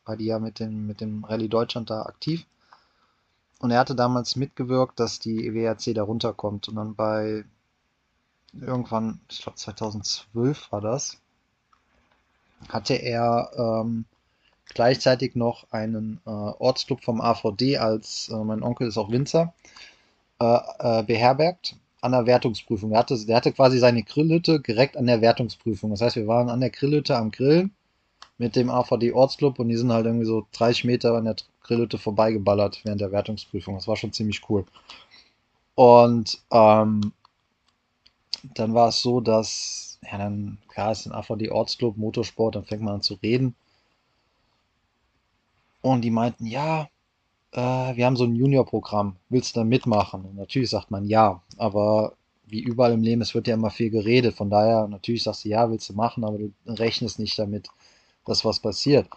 [0.05, 2.45] war die ja mit dem, mit dem Rallye Deutschland da aktiv,
[3.61, 6.67] und er hatte damals mitgewirkt, dass die WRC da runterkommt.
[6.67, 7.45] Und dann bei
[8.53, 11.21] irgendwann, ich glaube 2012 war das,
[12.69, 14.05] hatte er ähm,
[14.73, 19.53] gleichzeitig noch einen äh, Ortsclub vom AVD als, äh, mein Onkel ist auch Winzer,
[20.39, 22.91] äh, äh, beherbergt an der Wertungsprüfung.
[22.93, 25.91] Er hatte, der hatte quasi seine Grillhütte direkt an der Wertungsprüfung.
[25.91, 27.75] Das heißt, wir waren an der Grillhütte am Grillen
[28.39, 31.35] mit dem AVD Ortsclub und die sind halt irgendwie so 30 Meter an der
[31.71, 33.75] Grillhütte vorbeigeballert während der Wertungsprüfung.
[33.75, 34.65] Das war schon ziemlich cool.
[35.75, 37.13] Und ähm,
[38.43, 42.81] dann war es so, dass, ja, dann, klar, ist ein AVD Ortsclub, Motorsport, dann fängt
[42.81, 43.55] man an zu reden.
[45.81, 46.89] Und die meinten, ja,
[47.53, 47.59] äh,
[47.95, 50.25] wir haben so ein Junior-Programm, willst du da mitmachen?
[50.25, 52.13] Und natürlich sagt man ja, aber
[52.45, 54.35] wie überall im Leben, es wird ja immer viel geredet.
[54.35, 57.69] Von daher, natürlich sagst du ja, willst du machen, aber du rechnest nicht damit,
[58.25, 59.07] dass was passiert.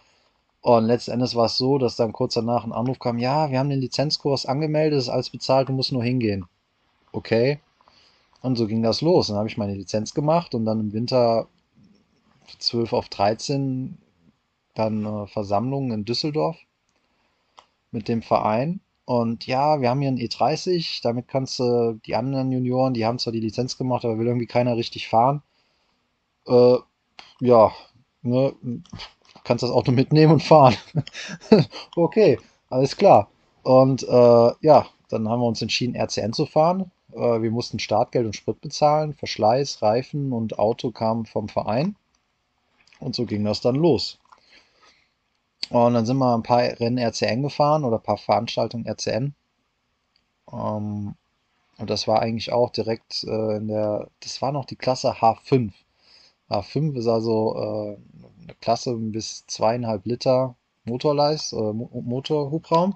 [0.64, 3.58] Und letzten Endes war es so, dass dann kurz danach ein Anruf kam, ja, wir
[3.58, 6.46] haben den Lizenzkurs angemeldet, ist alles bezahlt, du musst nur hingehen.
[7.12, 7.60] Okay.
[8.40, 9.26] Und so ging das los.
[9.26, 11.48] Dann habe ich meine Lizenz gemacht und dann im Winter
[12.60, 13.98] 12 auf 13
[14.72, 16.56] dann äh, Versammlungen in Düsseldorf
[17.90, 18.80] mit dem Verein.
[19.04, 23.18] Und ja, wir haben hier einen E30, damit kannst du die anderen Junioren, die haben
[23.18, 25.42] zwar die Lizenz gemacht, aber will irgendwie keiner richtig fahren.
[26.46, 26.78] Äh,
[27.40, 27.70] ja,
[28.22, 28.54] ne,
[29.44, 30.76] kannst das Auto mitnehmen und fahren.
[31.96, 32.38] okay,
[32.70, 33.28] alles klar.
[33.62, 36.90] Und äh, ja, dann haben wir uns entschieden, RCN zu fahren.
[37.12, 41.96] Äh, wir mussten Startgeld und Sprit bezahlen, Verschleiß, Reifen und Auto kamen vom Verein.
[43.00, 44.18] Und so ging das dann los.
[45.70, 49.34] Und dann sind wir ein paar Rennen RCN gefahren oder ein paar Veranstaltungen RCN.
[50.52, 51.14] Ähm,
[51.78, 55.72] und das war eigentlich auch direkt äh, in der, das war noch die Klasse H5.
[56.50, 62.94] H5 ist also äh, eine Klasse bis zweieinhalb Liter Motorleist, äh, Motorhubraum.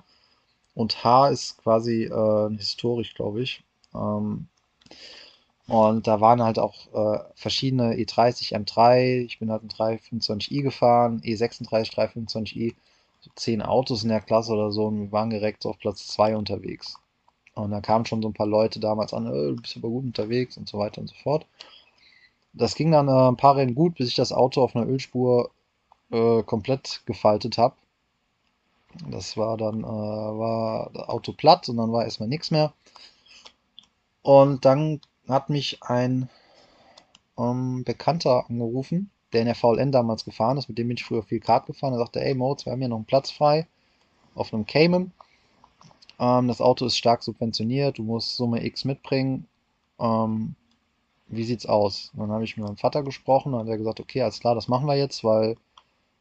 [0.75, 3.65] Und H ist quasi äh, historisch, glaube ich.
[3.95, 4.49] Ähm,
[5.67, 9.25] und da waren halt auch äh, verschiedene E30 M3.
[9.25, 12.75] Ich bin halt ein 325i gefahren, E36 325i.
[13.21, 14.87] So zehn Autos in der Klasse oder so.
[14.87, 16.97] Und wir waren direkt auf Platz 2 unterwegs.
[17.55, 20.05] Und da kamen schon so ein paar Leute damals an, äh, du bist aber gut
[20.05, 21.47] unterwegs und so weiter und so fort.
[22.59, 25.51] Das ging dann äh, ein paar Rennen gut, bis ich das Auto auf einer Ölspur
[26.11, 27.77] äh, komplett gefaltet habe.
[29.11, 32.73] Das war dann, äh, war das Auto platt und dann war erstmal nichts mehr.
[34.23, 36.29] Und dann hat mich ein
[37.39, 41.23] ähm, Bekannter angerufen, der in der VLN damals gefahren ist, mit dem bin ich früher
[41.23, 41.93] viel Kart gefahren.
[41.93, 43.67] Er sagte, ey Moritz, wir haben hier noch einen Platz frei
[44.35, 45.13] auf einem Cayman.
[46.19, 49.47] Ähm, das Auto ist stark subventioniert, du musst Summe X mitbringen.
[50.01, 50.57] Ähm,
[51.29, 52.11] wie sieht's aus?
[52.15, 54.55] Und dann habe ich mit meinem Vater gesprochen und hat er gesagt, okay, alles klar,
[54.55, 55.57] das machen wir jetzt, weil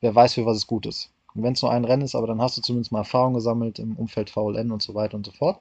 [0.02, 1.12] wer weiß, für was es gut ist.
[1.34, 3.80] Und wenn es nur ein Rennen ist, aber dann hast du zumindest mal Erfahrung gesammelt
[3.80, 5.60] im Umfeld VLN und so weiter und so fort.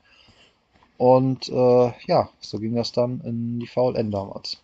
[0.98, 4.62] Und äh, ja, so ging das dann in die VLN damals.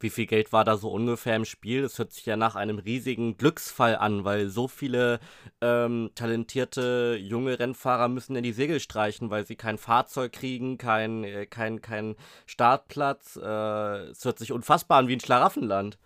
[0.00, 1.82] Wie viel Geld war da so ungefähr im Spiel?
[1.82, 5.18] Das hört sich ja nach einem riesigen Glücksfall an, weil so viele
[5.60, 11.24] ähm, talentierte junge Rennfahrer müssen in die Segel streichen, weil sie kein Fahrzeug kriegen, kein,
[11.24, 12.14] äh, kein, kein
[12.46, 13.36] Startplatz.
[13.36, 15.98] Äh, es hört sich unfassbar an wie ein Schlaraffenland.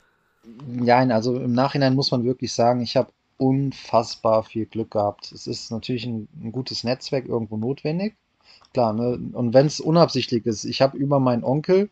[0.83, 5.33] Ja, also im Nachhinein muss man wirklich sagen, ich habe unfassbar viel Glück gehabt.
[5.33, 8.15] Es ist natürlich ein, ein gutes Netzwerk irgendwo notwendig.
[8.73, 9.19] Klar, ne?
[9.33, 11.91] Und wenn es unabsichtlich ist, ich habe über meinen Onkel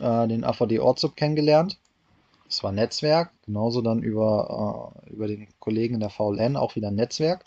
[0.00, 1.78] äh, den AVD Ortsub kennengelernt.
[2.46, 6.90] Das war Netzwerk, genauso dann über, äh, über den Kollegen in der VLN auch wieder
[6.90, 7.44] Netzwerk.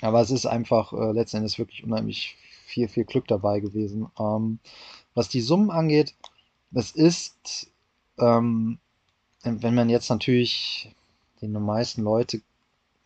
[0.00, 2.36] Aber es ist einfach äh, letzten Endes wirklich unheimlich
[2.66, 4.08] viel, viel Glück dabei gewesen.
[4.18, 4.60] Ähm,
[5.14, 6.14] was die Summen angeht,
[6.70, 7.70] das ist,
[8.18, 8.78] ähm,
[9.42, 10.94] wenn man jetzt natürlich
[11.42, 12.42] den meisten Leute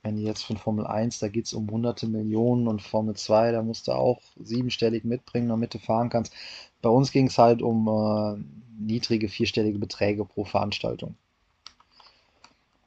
[0.05, 3.63] wenn jetzt von Formel 1, da geht es um hunderte Millionen und Formel 2, da
[3.63, 6.35] musst du auch siebenstellig mitbringen, damit du fahren kannst.
[6.83, 8.45] Bei uns ging es halt um äh,
[8.79, 11.17] niedrige vierstellige Beträge pro Veranstaltung.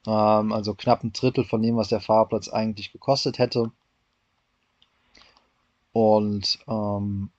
[0.06, 3.72] Ähm, also knapp ein Drittel von dem, was der Fahrplatz eigentlich gekostet hätte.
[5.92, 7.32] Und ähm,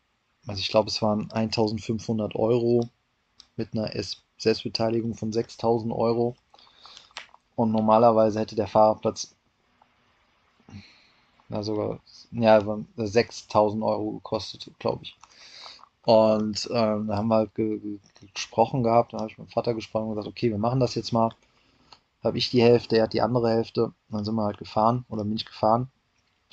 [0.49, 2.89] also ich glaube, es waren 1500 Euro
[3.55, 3.93] mit einer
[4.39, 6.35] Selbstbeteiligung von 6000 Euro.
[7.55, 9.37] Und normalerweise hätte der Fahrplatz
[11.49, 12.01] ja, sogar,
[12.33, 12.61] ja,
[12.97, 15.17] 6000 Euro gekostet, glaube ich.
[16.05, 17.99] Und ähm, da haben wir halt ge ge
[18.33, 20.95] gesprochen gehabt, da habe ich mit dem Vater gesprochen und gesagt, okay, wir machen das
[20.95, 21.31] jetzt mal.
[22.25, 23.93] Habe ich die Hälfte, er hat die andere Hälfte.
[24.09, 25.91] Dann sind wir halt gefahren oder bin ich gefahren.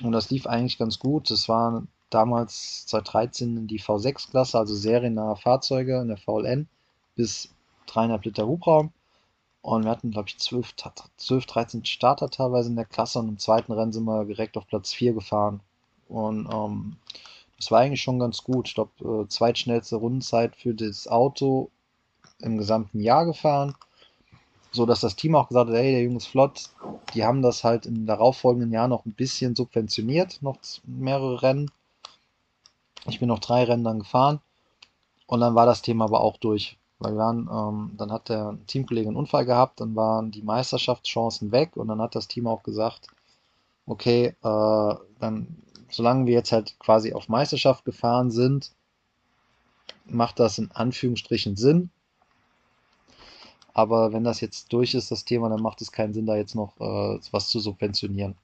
[0.04, 1.32] Und das lief eigentlich ganz gut.
[1.32, 6.68] Das war damals 2013 die V6-Klasse, also seriennahe Fahrzeuge in der VLN
[7.16, 7.50] bis
[7.88, 8.92] 300 Liter Hubraum.
[9.66, 10.76] Und wir hatten, glaube ich, 12,
[11.18, 14.68] 12, 13 Starter teilweise in der Klasse und im zweiten Rennen sind wir direkt auf
[14.68, 15.60] Platz 4 gefahren.
[16.08, 16.98] Und ähm,
[17.58, 18.68] das war eigentlich schon ganz gut.
[18.68, 21.72] Ich glaube, äh, zweitschnellste Rundenzeit für das Auto
[22.42, 23.74] im gesamten Jahr gefahren.
[24.72, 26.70] So dass das Team auch gesagt hat, hey, der Junge ist flott.
[27.16, 31.72] Die haben das halt im darauffolgenden Jahr noch ein bisschen subventioniert, noch mehrere Rennen.
[33.08, 34.42] Ich bin noch drei Rennen dann gefahren.
[35.26, 36.78] Und dann war das Thema aber auch durch.
[37.00, 41.52] Weil wir waren, ähm, dann hat der Teamkollege einen Unfall gehabt, dann waren die Meisterschaftschancen
[41.52, 43.08] weg und dann hat das Team auch gesagt,
[43.86, 45.58] okay, äh, dann,
[45.90, 48.72] solange wir jetzt halt quasi auf Meisterschaft gefahren sind,
[50.06, 51.90] macht das in Anführungsstrichen Sinn.
[53.74, 56.56] Aber wenn das jetzt durch ist, das Thema, dann macht es keinen Sinn, da jetzt
[56.56, 58.36] noch äh, was zu subventionieren.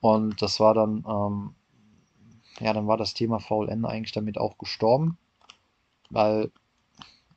[0.00, 1.54] Und das war dann, ähm,
[2.60, 5.18] ja, dann war das Thema VLN eigentlich damit auch gestorben,
[6.10, 6.52] weil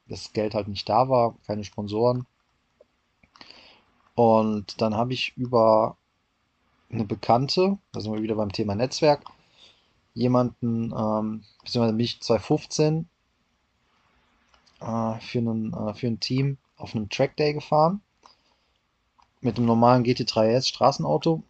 [0.09, 2.25] das Geld halt nicht da war, keine Sponsoren.
[4.15, 5.95] Und dann habe ich über
[6.91, 9.23] eine Bekannte, da sind wir wieder beim Thema Netzwerk,
[10.13, 13.07] jemanden, ähm, beziehungsweise mich 2015
[14.81, 18.01] äh, für, einen, äh, für ein Team auf einem Track Day gefahren.
[19.41, 21.43] Mit einem normalen GT3S Straßenauto,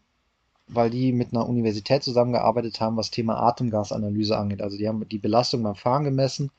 [0.68, 4.62] weil die mit einer Universität zusammengearbeitet haben, was Thema Atemgasanalyse angeht.
[4.62, 6.52] Also die haben die Belastung beim Fahren gemessen,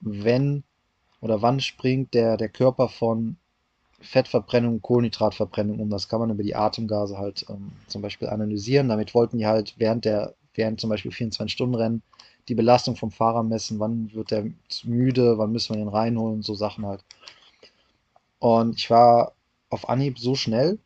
[0.00, 0.62] wenn
[1.24, 3.38] oder wann springt der, der Körper von
[3.98, 5.88] Fettverbrennung, Kohlenhydratverbrennung um.
[5.88, 8.90] Das kann man über die Atemgase halt ähm, zum Beispiel analysieren.
[8.90, 12.02] Damit wollten die halt während der, während zum Beispiel 24-Stunden-Rennen
[12.48, 14.50] die Belastung vom Fahrer messen, wann wird der
[14.84, 17.02] müde, wann müssen wir ihn reinholen, so Sachen halt.
[18.38, 19.32] Und ich war
[19.70, 20.78] auf Anhieb so schnell,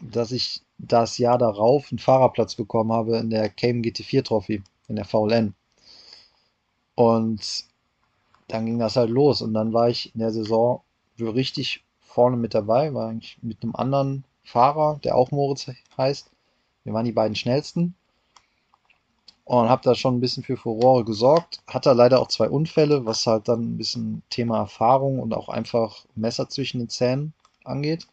[0.00, 4.96] dass ich das Jahr darauf einen Fahrerplatz bekommen habe in der Cayman GT4 Trophy, in
[4.96, 5.54] der VLN.
[6.96, 7.69] Und
[8.52, 9.42] dann ging das halt los.
[9.42, 10.82] Und dann war ich in der Saison
[11.18, 16.30] richtig vorne mit dabei, war eigentlich mit einem anderen Fahrer, der auch Moritz heißt.
[16.84, 17.94] Wir waren die beiden schnellsten
[19.44, 21.60] und habe da schon ein bisschen für Furore gesorgt.
[21.66, 26.04] Hatte leider auch zwei Unfälle, was halt dann ein bisschen Thema Erfahrung und auch einfach
[26.14, 27.32] Messer zwischen den Zähnen
[27.64, 28.06] angeht.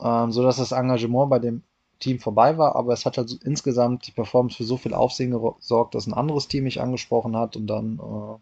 [0.00, 1.62] Ähm, so dass das Engagement bei dem
[2.00, 5.30] Team vorbei war, aber es hat halt so insgesamt die Performance für so viel Aufsehen
[5.30, 8.38] gesorgt, dass ein anderes Team mich angesprochen hat und dann äh,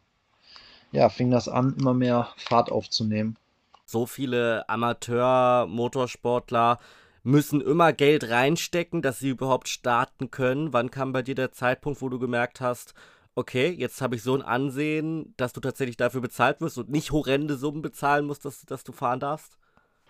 [0.93, 3.37] ja, fing das an, immer mehr Fahrt aufzunehmen.
[3.85, 6.79] So viele Amateur-Motorsportler
[7.25, 10.73] müssen immer Geld reinstecken, dass sie überhaupt starten können.
[10.73, 12.95] Wann kam bei dir der Zeitpunkt, wo du gemerkt hast,
[13.35, 17.13] okay, jetzt habe ich so ein Ansehen, dass du tatsächlich dafür bezahlt wirst und nicht
[17.13, 19.57] horrende Summen bezahlen musst, dass, dass du fahren darfst?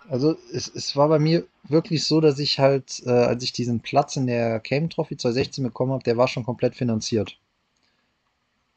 [0.09, 3.81] Also es, es war bei mir wirklich so, dass ich halt, äh, als ich diesen
[3.81, 7.39] Platz in der Cayman Trophy 2016 bekommen habe, der war schon komplett finanziert.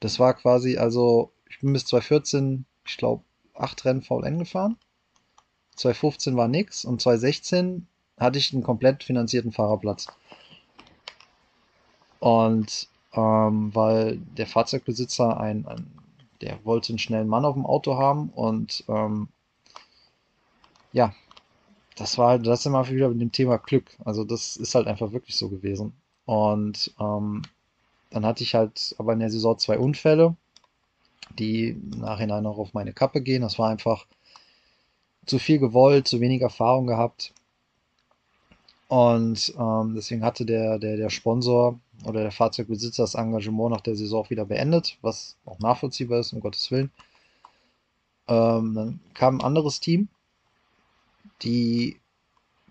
[0.02, 4.78] Das war quasi, also ich bin bis 2014, ich glaube, acht Rennen VLN gefahren.
[5.76, 10.08] 2015 war nix und 2016 hatte ich einen komplett finanzierten Fahrerplatz.
[12.20, 15.92] Und ähm, weil der Fahrzeugbesitzer ein, ein,
[16.42, 19.30] der wollte einen schnellen Mann auf dem Auto haben und ähm,
[20.92, 21.14] ja,
[21.96, 23.98] das war halt, das ist immer wieder mit dem Thema Glück.
[24.04, 25.94] Also das ist halt einfach wirklich so gewesen.
[26.26, 27.42] Und ähm,
[28.10, 30.36] dann hatte ich halt aber in der Saison zwei Unfälle,
[31.40, 33.42] die im Nachhinein auch auf meine Kappe gehen.
[33.42, 34.06] Das war einfach
[35.26, 37.34] zu viel gewollt, zu wenig Erfahrung gehabt.
[38.88, 43.96] Und ähm, deswegen hatte der, der, der Sponsor oder der Fahrzeugbesitzer das Engagement nach der
[43.96, 46.92] Saison auch wieder beendet, was auch nachvollziehbar ist, um Gottes Willen.
[48.28, 50.08] Ähm, dann kam ein anderes Team,
[51.42, 52.00] die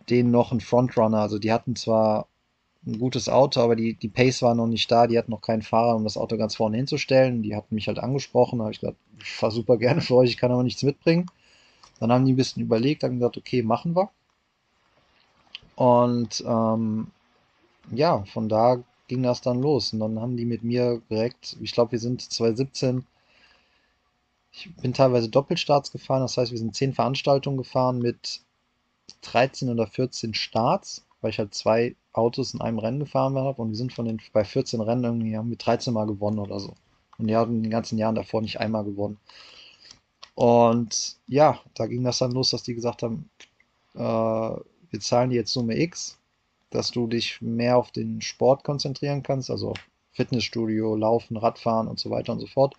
[0.08, 2.28] denen noch ein Frontrunner, also die hatten zwar
[2.86, 5.62] ein gutes Auto, aber die, die Pace war noch nicht da, die hatten noch keinen
[5.62, 7.42] Fahrer, um das Auto ganz vorne hinzustellen.
[7.42, 10.30] Die hatten mich halt angesprochen, da habe ich gesagt, ich fahre super gerne für euch,
[10.30, 11.26] ich kann aber nichts mitbringen.
[12.00, 14.10] Dann haben die ein bisschen überlegt, haben gesagt, okay, machen wir.
[15.76, 17.08] Und ähm,
[17.90, 19.92] ja, von da ging das dann los.
[19.92, 23.06] Und dann haben die mit mir direkt, ich glaube, wir sind 2017,
[24.52, 28.40] ich bin teilweise Doppelstarts gefahren, das heißt, wir sind zehn Veranstaltungen gefahren mit
[29.22, 33.70] 13 oder 14 Starts, weil ich halt zwei Autos in einem Rennen gefahren habe und
[33.70, 36.74] wir sind von den bei 14 Rennen irgendwie haben wir 13 Mal gewonnen oder so.
[37.18, 39.18] Und die haben in den ganzen Jahren davor nicht einmal gewonnen.
[40.34, 43.30] Und ja, da ging das dann los, dass die gesagt haben,
[43.94, 46.18] äh, wir zahlen dir jetzt Summe X,
[46.70, 49.74] dass du dich mehr auf den Sport konzentrieren kannst, also
[50.12, 52.76] Fitnessstudio, Laufen, Radfahren und so weiter und so fort,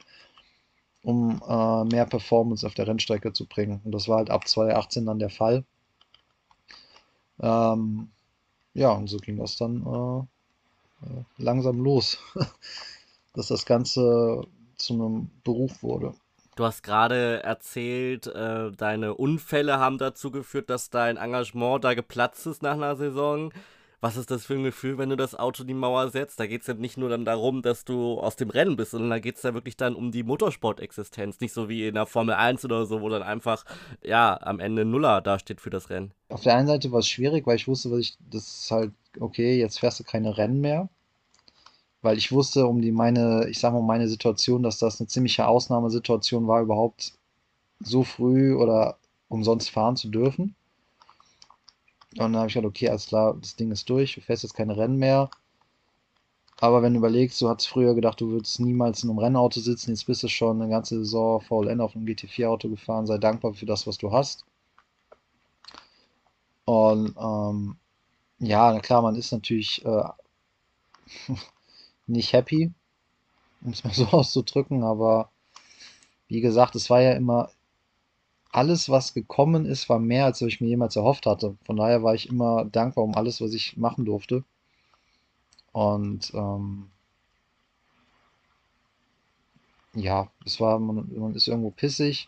[1.03, 3.81] um äh, mehr Performance auf der Rennstrecke zu bringen.
[3.83, 5.65] Und das war halt ab 2018 dann der Fall.
[7.41, 8.09] Ähm,
[8.75, 12.19] ja, und so ging das dann äh, äh langsam los,
[13.33, 14.43] dass das Ganze
[14.77, 16.13] zu einem Beruf wurde.
[16.55, 22.45] Du hast gerade erzählt, äh, deine Unfälle haben dazu geführt, dass dein Engagement da geplatzt
[22.47, 23.51] ist nach einer Saison.
[24.05, 26.39] Was ist das für ein Gefühl, wenn du das Auto die Mauer setzt?
[26.39, 29.09] Da geht es ja nicht nur dann darum, dass du aus dem Rennen bist, sondern
[29.09, 31.39] da geht es ja wirklich dann um die Motorsport-Existenz.
[31.39, 33.65] Nicht so wie in der Formel 1 oder so, wo dann einfach,
[34.03, 36.11] ja, am Ende Nuller dasteht für das Rennen.
[36.29, 38.91] Auf der einen Seite war es schwierig, weil ich wusste, was ich, das ist halt,
[39.19, 40.87] okay, jetzt fährst du keine Rennen mehr
[42.03, 45.47] weil ich wusste um die meine, ich sag mal, meine Situation, dass das eine ziemliche
[45.47, 47.13] Ausnahmesituation war, überhaupt
[47.79, 50.53] so früh oder umsonst fahren zu dürfen.
[52.17, 54.55] Und dann habe ich gedacht, okay, alles klar, das Ding ist durch, du fährst jetzt
[54.55, 55.29] keine Rennen mehr.
[56.61, 59.91] Aber wenn du überlegst, du hattest früher gedacht, du würdest niemals in einem Rennauto sitzen,
[59.91, 63.65] jetzt bist du schon eine ganze Saison VLN auf einem GT4-Auto gefahren, sei dankbar für
[63.65, 64.45] das, was du hast.
[66.63, 67.75] Und ähm,
[68.39, 70.03] ja, klar, man ist natürlich äh,
[72.07, 72.71] nicht happy,
[73.61, 75.29] um es mal so auszudrücken, aber
[76.27, 77.49] wie gesagt, es war ja immer
[78.55, 81.57] alles, was gekommen ist, war mehr, als ich mir jemals erhofft hatte.
[81.65, 84.43] Von daher war ich immer dankbar um alles, was ich machen durfte.
[85.73, 86.89] Und ähm,
[89.93, 92.27] ja, es war, man, man ist irgendwo pissig.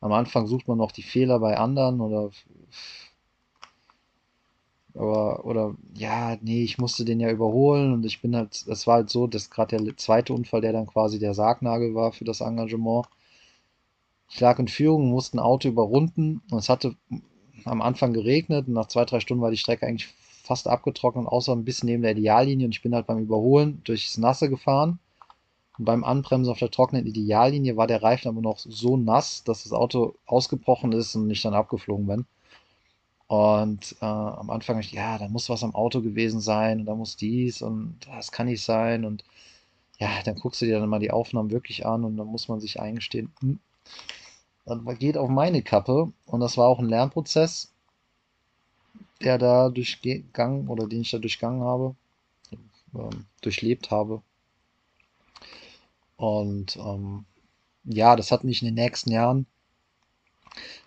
[0.00, 2.30] Am Anfang sucht man noch die Fehler bei anderen oder
[4.94, 8.96] aber, oder, ja, nee, ich musste den ja überholen und ich bin halt, das war
[8.96, 12.40] halt so, dass gerade der zweite Unfall, der dann quasi der Sargnagel war für das
[12.40, 13.06] Engagement.
[14.30, 16.94] Ich lag in Führung, musste ein Auto überrunden und es hatte
[17.64, 20.08] am Anfang geregnet und nach zwei, drei Stunden war die Strecke eigentlich
[20.44, 24.18] fast abgetrocknet, außer ein bisschen neben der Ideallinie und ich bin halt beim Überholen durchs
[24.18, 24.98] Nasse gefahren.
[25.78, 29.64] Und beim Anbremsen auf der trockenen Ideallinie war der Reifen aber noch so nass, dass
[29.64, 32.26] das Auto ausgebrochen ist und ich dann abgeflogen bin.
[33.26, 36.86] Und äh, am Anfang dachte ich, ja, da muss was am Auto gewesen sein und
[36.86, 39.04] da muss dies und das kann nicht sein.
[39.04, 39.24] Und
[39.98, 42.60] ja, dann guckst du dir dann mal die Aufnahmen wirklich an und dann muss man
[42.60, 43.60] sich eingestehen, hm,
[44.64, 46.12] das geht auf meine Kappe.
[46.26, 47.72] Und das war auch ein Lernprozess,
[49.22, 51.94] der da durchgegangen oder den ich da durchgangen habe,
[52.94, 54.22] ähm, durchlebt habe.
[56.16, 57.24] Und ähm,
[57.84, 59.46] ja, das hat mich in den nächsten Jahren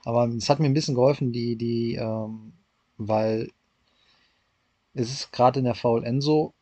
[0.05, 2.53] aber es hat mir ein bisschen geholfen, die, die, ähm,
[2.97, 3.51] weil
[4.93, 6.53] es ist gerade in der VLN so,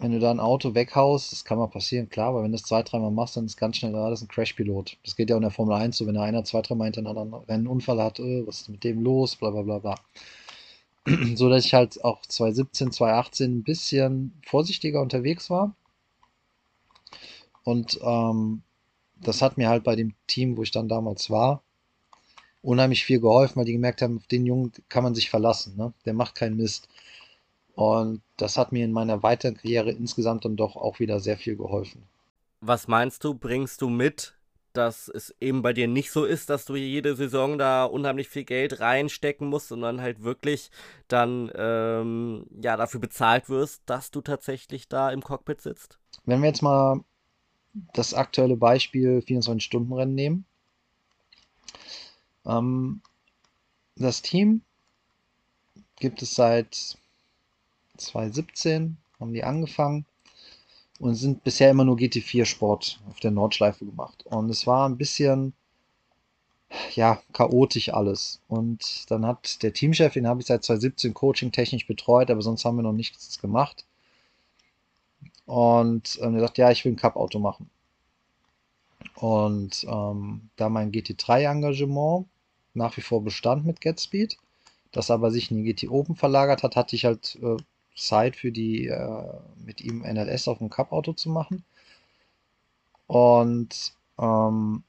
[0.00, 2.66] wenn du da ein Auto weghaust, das kann mal passieren, klar, aber wenn du das
[2.66, 4.96] zwei, dreimal machst, dann ist ganz schnell gerade ein Crashpilot.
[5.04, 7.44] Das geht ja auch in der Formel 1 so, wenn da einer zwei, dreimal hintereinander
[7.48, 9.94] einen Unfall hat, äh, was ist mit dem los, bla bla bla bla.
[11.34, 15.74] so dass ich halt auch 2017, 2018 ein bisschen vorsichtiger unterwegs war.
[17.64, 18.62] Und ähm,
[19.16, 21.62] das hat mir halt bei dem Team, wo ich dann damals war,
[22.62, 25.76] unheimlich viel geholfen, weil die gemerkt haben, auf den Jungen kann man sich verlassen.
[25.76, 25.92] Ne?
[26.04, 26.88] Der macht keinen Mist.
[27.80, 31.56] Und das hat mir in meiner weiteren Karriere insgesamt dann doch auch wieder sehr viel
[31.56, 32.02] geholfen.
[32.60, 34.34] Was meinst du, bringst du mit,
[34.74, 38.44] dass es eben bei dir nicht so ist, dass du jede Saison da unheimlich viel
[38.44, 40.70] Geld reinstecken musst, sondern halt wirklich
[41.08, 45.98] dann ähm, ja dafür bezahlt wirst, dass du tatsächlich da im Cockpit sitzt?
[46.26, 47.00] Wenn wir jetzt mal
[47.94, 50.44] das aktuelle Beispiel 24-Stunden-Rennen nehmen.
[52.44, 53.00] Ähm,
[53.96, 54.60] das Team
[55.96, 56.98] gibt es seit
[58.00, 60.06] 2017, haben die angefangen
[60.98, 64.24] und sind bisher immer nur GT4-Sport auf der Nordschleife gemacht.
[64.26, 65.54] Und es war ein bisschen,
[66.94, 68.40] ja, chaotisch alles.
[68.48, 72.76] Und dann hat der Teamchef, den habe ich seit 2017 coaching-technisch betreut, aber sonst haben
[72.76, 73.86] wir noch nichts gemacht.
[75.46, 77.70] Und ähm, er sagt, ja, ich will ein Cup-Auto machen.
[79.16, 82.26] Und ähm, da mein GT3-Engagement
[82.74, 84.36] nach wie vor bestand mit GetSpeed,
[84.92, 87.56] das aber sich in die GT Open verlagert hat, hatte ich halt äh,
[88.00, 89.32] Zeit für die, äh,
[89.64, 91.64] mit ihm NLS auf dem Cup-Auto zu machen.
[93.06, 94.82] Und ähm,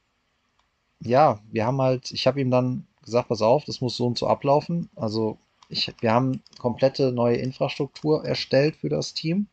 [1.00, 4.18] ja, wir haben halt, ich habe ihm dann gesagt, pass auf, das muss so und
[4.18, 4.88] so ablaufen.
[4.94, 5.38] Also
[5.68, 9.46] ich, wir haben komplette neue Infrastruktur erstellt für das Team,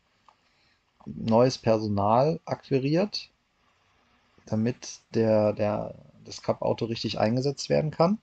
[1.05, 3.29] neues Personal akquiriert,
[4.45, 5.95] damit der, der,
[6.25, 8.19] das Cup-Auto richtig eingesetzt werden kann.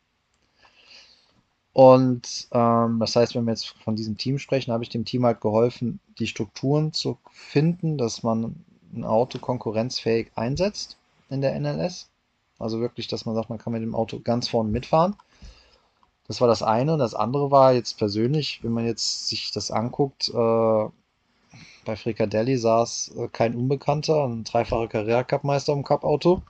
[1.77, 5.27] Und ähm, das heißt, wenn wir jetzt von diesem Team sprechen, habe ich dem Team
[5.27, 8.65] halt geholfen, die Strukturen zu finden, dass man
[8.95, 10.97] ein Auto konkurrenzfähig einsetzt
[11.29, 12.09] in der NLS.
[12.59, 15.17] Also wirklich, dass man sagt, man kann mit dem Auto ganz vorne mitfahren.
[16.27, 16.97] Das war das eine.
[16.97, 20.89] Das andere war jetzt persönlich, wenn man jetzt sich das anguckt, äh,
[21.85, 26.41] bei Fricadelli saß äh, kein Unbekannter, ein dreifacher Carrera-Cup-Meister im Cup-Auto.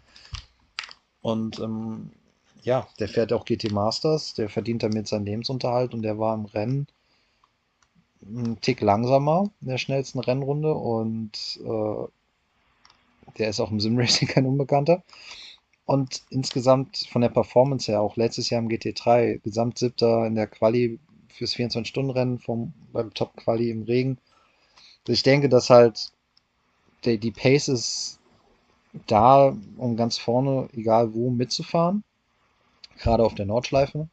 [1.20, 2.12] Und ähm,
[2.66, 6.46] ja, der fährt auch GT Masters, der verdient damit seinen Lebensunterhalt und der war im
[6.46, 6.88] Rennen
[8.26, 12.08] einen Tick langsamer in der schnellsten Rennrunde und äh,
[13.38, 15.04] der ist auch im Simracing kein Unbekannter.
[15.84, 20.48] Und insgesamt von der Performance her, auch letztes Jahr im GT3, Gesamt siebter in der
[20.48, 20.98] Quali
[21.28, 24.18] fürs 24-Stunden-Rennen beim Top-Quali im Regen.
[25.02, 26.10] Also ich denke, dass halt
[27.04, 28.18] die, die Pace ist
[29.06, 32.02] da, um ganz vorne, egal wo, mitzufahren
[32.98, 34.08] gerade auf der Nordschleife,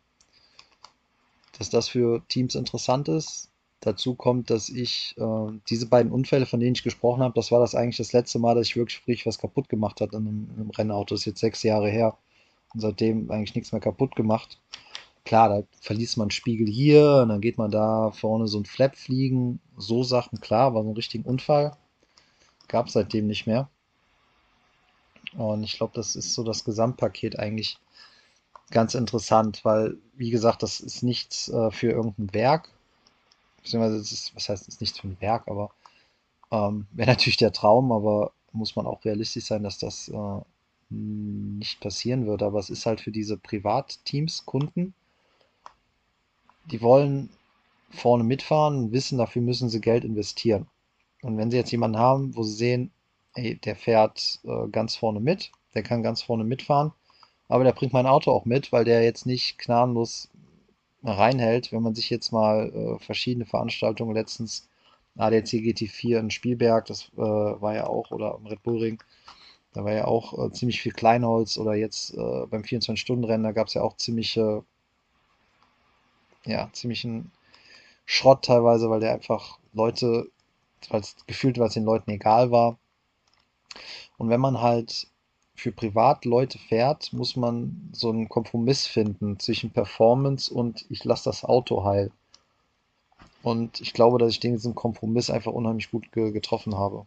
[1.58, 3.50] dass das für Teams interessant ist.
[3.80, 7.60] Dazu kommt, dass ich äh, diese beiden Unfälle, von denen ich gesprochen habe, das war
[7.60, 10.50] das eigentlich das letzte Mal, dass ich wirklich sprich was kaputt gemacht hat in einem,
[10.52, 11.16] in einem Rennauto.
[11.16, 12.18] Das ist jetzt sechs Jahre her
[12.74, 14.60] und seitdem eigentlich nichts mehr kaputt gemacht.
[15.26, 18.96] Klar, da verliest man Spiegel hier und dann geht man da vorne so ein Flap
[18.96, 19.60] fliegen.
[19.78, 21.76] So Sachen, klar, war so ein richtiger Unfall.
[22.68, 23.70] Gab es seitdem nicht mehr.
[25.38, 27.78] Und ich glaube, das ist so das Gesamtpaket eigentlich,
[28.72, 32.70] ganz interessant, weil, wie gesagt, das ist nichts äh, für irgendein Werk.
[33.58, 35.72] Beziehungsweise, ist, was heißt, es ist nichts für ein Werk, aber
[36.52, 40.42] ähm, wäre natürlich der Traum, aber muss man auch realistisch sein, dass das äh,
[40.90, 42.44] nicht passieren wird.
[42.44, 44.94] Aber es ist halt für diese Privatteams, Kunden,
[46.66, 47.30] die wollen
[47.90, 50.68] vorne mitfahren wissen, dafür müssen sie Geld investieren.
[51.22, 52.92] Und wenn sie jetzt jemanden haben, wo sie sehen,
[53.36, 56.92] ey, der fährt äh, ganz vorne mit, der kann ganz vorne mitfahren,
[57.48, 60.30] aber der bringt mein Auto auch mit, weil der jetzt nicht gnadenlos
[61.04, 61.72] reinhält.
[61.72, 64.70] Wenn man sich jetzt mal äh, verschiedene Veranstaltungen letztens
[65.18, 69.04] ADAC GT4 in Spielberg, das äh, war ja auch, oder im Red Bull Ring,
[69.74, 73.68] da war ja auch äh, ziemlich viel Kleinholz oder jetzt äh, beim 24-Stunden-Rennen, da gab
[73.68, 74.64] es ja auch ziemliche,
[76.46, 77.32] ja, ziemlichen
[78.06, 80.30] Schrott teilweise, weil der einfach Leute,
[80.90, 82.78] weil gefühlt, weil es den Leuten egal war.
[84.18, 85.08] Und wenn man halt
[85.56, 91.44] für Privatleute fährt, muss man so einen Kompromiss finden zwischen Performance und ich lasse das
[91.44, 92.12] Auto heil.
[93.44, 97.06] Und ich glaube, dass ich diesen Kompromiss einfach unheimlich gut ge getroffen habe.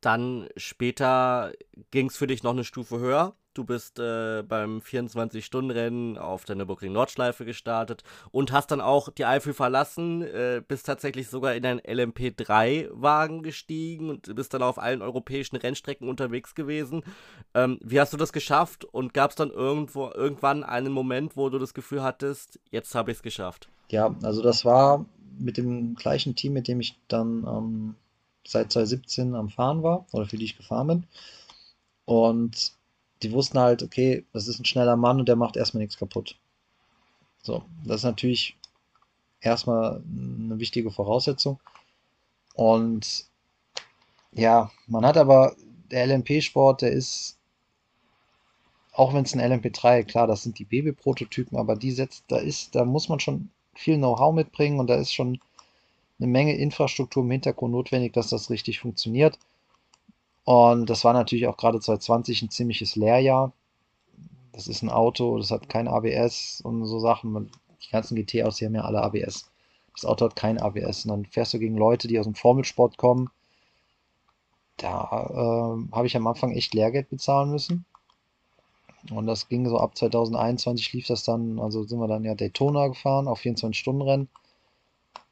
[0.00, 1.52] Dann später
[1.90, 3.34] ging es für dich noch eine Stufe höher.
[3.56, 9.24] Du bist äh, beim 24-Stunden-Rennen auf der Nürburgring Nordschleife gestartet und hast dann auch die
[9.24, 15.00] Eifel verlassen, äh, bist tatsächlich sogar in einen LMP3-Wagen gestiegen und bist dann auf allen
[15.00, 17.02] europäischen Rennstrecken unterwegs gewesen.
[17.54, 21.48] Ähm, wie hast du das geschafft und gab es dann irgendwo irgendwann einen Moment, wo
[21.48, 23.70] du das Gefühl hattest, jetzt habe ich es geschafft?
[23.88, 25.06] Ja, also das war
[25.38, 27.94] mit dem gleichen Team, mit dem ich dann ähm,
[28.46, 31.06] seit 2017 am Fahren war oder für die ich gefahren bin.
[32.04, 32.76] Und
[33.22, 36.38] die wussten halt, okay, das ist ein schneller Mann und der macht erstmal nichts kaputt.
[37.42, 38.56] So, das ist natürlich
[39.40, 41.60] erstmal eine wichtige Voraussetzung.
[42.54, 43.26] Und
[44.32, 45.54] ja, man hat aber,
[45.90, 47.38] der LMP-Sport, der ist,
[48.92, 52.74] auch wenn es ein LMP3, klar, das sind die Baby-Prototypen, aber die setzt, da ist,
[52.74, 55.38] da muss man schon viel Know-how mitbringen und da ist schon
[56.18, 59.38] eine Menge Infrastruktur im Hintergrund notwendig, dass das richtig funktioniert.
[60.46, 63.52] Und das war natürlich auch gerade 2020 ein ziemliches Lehrjahr.
[64.52, 67.50] Das ist ein Auto, das hat kein ABS und so Sachen.
[67.82, 69.50] Die ganzen GT-Autos, die haben ja alle ABS.
[69.92, 71.04] Das Auto hat kein ABS.
[71.04, 73.28] Und dann fährst du gegen Leute, die aus dem Formelsport kommen.
[74.76, 77.84] Da äh, habe ich am Anfang echt Lehrgeld bezahlen müssen.
[79.10, 82.86] Und das ging so ab 2021 lief das dann, also sind wir dann ja Daytona
[82.86, 84.28] gefahren auf 24-Stunden-Rennen.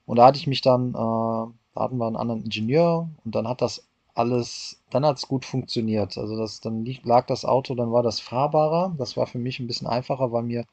[0.07, 3.47] Und da hatte ich mich dann, äh, da hatten wir einen anderen Ingenieur und dann
[3.47, 3.85] hat das
[4.15, 6.17] alles, dann hat es gut funktioniert.
[6.17, 8.95] Also das, dann lag das Auto, dann war das fahrbarer.
[8.99, 10.65] Das war für mich ein bisschen einfacher, weil mir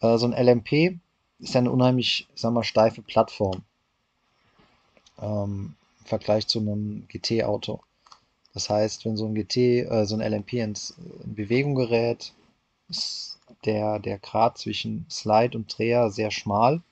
[0.00, 0.98] äh, so ein LMP
[1.38, 3.62] ist ja eine unheimlich, ich sag mal, steife Plattform.
[5.20, 7.80] Ähm, Im Vergleich zu einem GT-Auto.
[8.52, 10.94] Das heißt, wenn so ein GT, äh, so ein LMP ins,
[11.24, 12.32] in Bewegung gerät,
[12.88, 16.82] ist der, der Grad zwischen Slide und Dreher sehr schmal.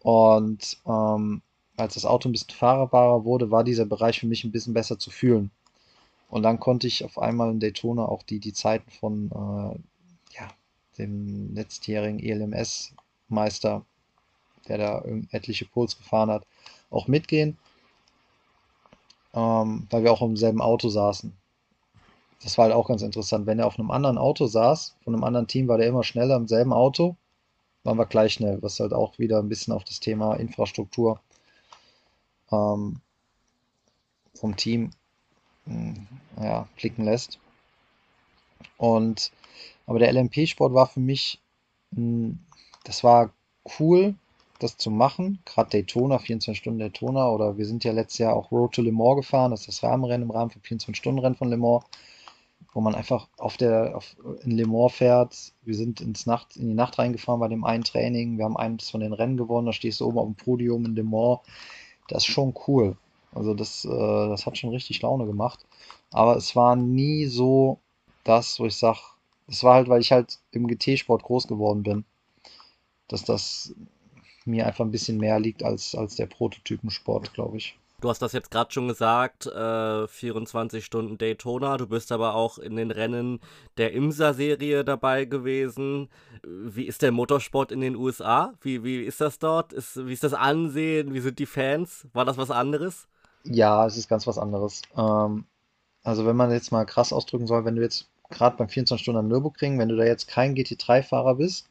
[0.00, 1.42] Und ähm,
[1.76, 4.98] als das Auto ein bisschen fahrbarer wurde, war dieser Bereich für mich ein bisschen besser
[4.98, 5.50] zu fühlen.
[6.28, 10.48] Und dann konnte ich auf einmal in Daytona auch die, die Zeiten von äh, ja,
[10.98, 13.84] dem letztjährigen ELMS-Meister,
[14.68, 16.46] der da etliche Puls gefahren hat,
[16.90, 17.58] auch mitgehen,
[19.34, 21.34] ähm, weil wir auch im selben Auto saßen.
[22.42, 23.46] Das war halt auch ganz interessant.
[23.46, 26.36] Wenn er auf einem anderen Auto saß, von einem anderen Team, war der immer schneller
[26.36, 27.16] im selben Auto,
[27.84, 31.20] waren wir gleich schnell, was halt auch wieder ein bisschen auf das Thema Infrastruktur
[32.52, 33.00] ähm,
[34.34, 34.90] vom Team
[35.66, 36.06] hm,
[36.40, 37.38] ja, blicken lässt.
[38.76, 39.32] Und
[39.86, 41.40] aber der LMP-Sport war für mich,
[42.84, 43.32] das war
[43.78, 44.14] cool,
[44.58, 45.40] das zu machen.
[45.44, 47.28] Gerade Daytona, 24 Stunden Daytona.
[47.28, 49.50] Oder wir sind ja letztes Jahr auch Road to Le Mans gefahren.
[49.50, 51.84] Das ist das Rahmenrennen im Rahmen von 24-Stunden-Rennen von Le Mans.
[52.72, 55.52] Wo man einfach auf der, auf, in Le Mans fährt.
[55.62, 58.38] Wir sind ins Nacht, in die Nacht reingefahren bei dem einen Training.
[58.38, 59.66] Wir haben eins von den Rennen gewonnen.
[59.66, 61.40] Da stehst du oben auf dem Podium in Le Mans
[62.08, 62.96] das ist schon cool.
[63.34, 63.88] Also das, äh,
[64.28, 65.64] das hat schon richtig Laune gemacht.
[66.10, 67.78] Aber es war nie so
[68.24, 68.98] das, wo ich sage,
[69.48, 72.04] es war halt, weil ich halt im GT-Sport groß geworden bin,
[73.08, 73.74] dass das
[74.44, 77.78] mir einfach ein bisschen mehr liegt als, als der Prototypensport, glaube ich.
[78.02, 81.76] Du hast das jetzt gerade schon gesagt, äh, 24 Stunden Daytona.
[81.76, 83.38] Du bist aber auch in den Rennen
[83.76, 86.08] der IMSA-Serie dabei gewesen.
[86.42, 88.54] Wie ist der Motorsport in den USA?
[88.60, 89.72] Wie, wie ist das dort?
[89.72, 91.14] Ist, wie ist das Ansehen?
[91.14, 92.08] Wie sind die Fans?
[92.12, 93.06] War das was anderes?
[93.44, 94.82] Ja, es ist ganz was anderes.
[94.96, 95.44] Ähm,
[96.02, 99.20] also wenn man jetzt mal krass ausdrücken soll, wenn du jetzt gerade beim 24 Stunden
[99.20, 101.68] am Nürburgring, wenn du da jetzt kein GT3-Fahrer bist,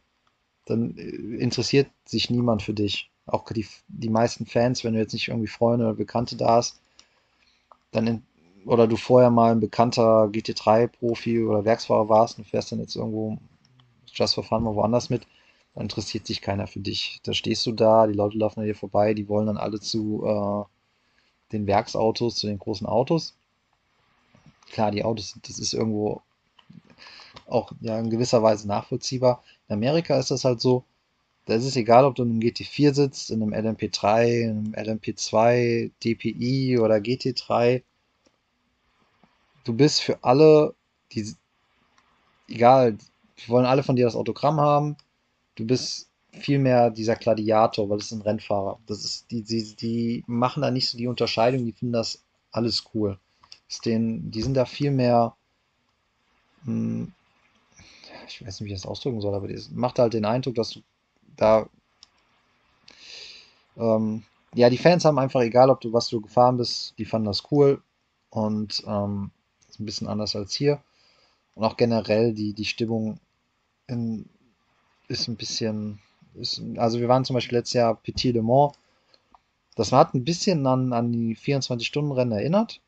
[0.66, 1.10] dann äh,
[1.42, 5.48] interessiert sich niemand für dich auch die, die meisten Fans, wenn du jetzt nicht irgendwie
[5.48, 6.82] Freunde oder Bekannte da hast,
[7.92, 8.24] dann in,
[8.66, 13.38] oder du vorher mal ein bekannter GT3-Profi oder Werksfahrer warst und fährst dann jetzt irgendwo
[14.14, 15.26] Just for Fun mal woanders mit,
[15.74, 17.22] dann interessiert sich keiner für dich.
[17.24, 20.24] Da stehst du da, die Leute laufen an dir vorbei, die wollen dann alle zu
[20.26, 23.36] äh, den Werksautos, zu den großen Autos.
[24.70, 26.22] Klar, die Autos, das ist irgendwo
[27.48, 29.44] auch ja, in gewisser Weise nachvollziehbar.
[29.68, 30.84] In Amerika ist das halt so,
[31.46, 35.00] da ist es egal, ob du in einem GT4 sitzt, in einem LMP3, in einem
[35.00, 37.84] LMP2, DPI oder GT3.
[39.64, 40.76] Du bist für alle,
[41.12, 41.36] die,
[42.48, 44.98] egal, die wollen alle von dir das Autogramm haben.
[45.56, 48.80] Du bist vielmehr dieser Gladiator, weil es ein Rennfahrer.
[48.86, 52.86] Das ist, die, die, die machen da nicht so die Unterscheidung, die finden das alles
[52.94, 53.20] cool.
[53.68, 55.36] Ist denen, die sind da viel mehr,
[56.66, 57.14] hm,
[58.28, 60.72] ich weiß nicht, wie ich das ausdrücken soll, aber das macht halt den Eindruck, dass
[60.72, 60.82] du
[61.38, 61.68] da,
[63.78, 64.24] ähm,
[64.54, 67.44] ja, die Fans haben einfach, egal ob du was du gefahren bist, die fanden das
[67.52, 67.82] cool
[68.30, 69.32] und ähm,
[69.70, 70.82] ist ein bisschen anders als hier.
[71.56, 73.20] Und auch generell die, die Stimmung
[73.88, 74.30] in,
[75.08, 76.00] ist ein bisschen,
[76.36, 78.74] ist, also wir waren zum Beispiel letztes Jahr Petit Le Mans.
[79.76, 82.82] Das hat ein bisschen an, an die 24-Stunden-Rennen erinnert.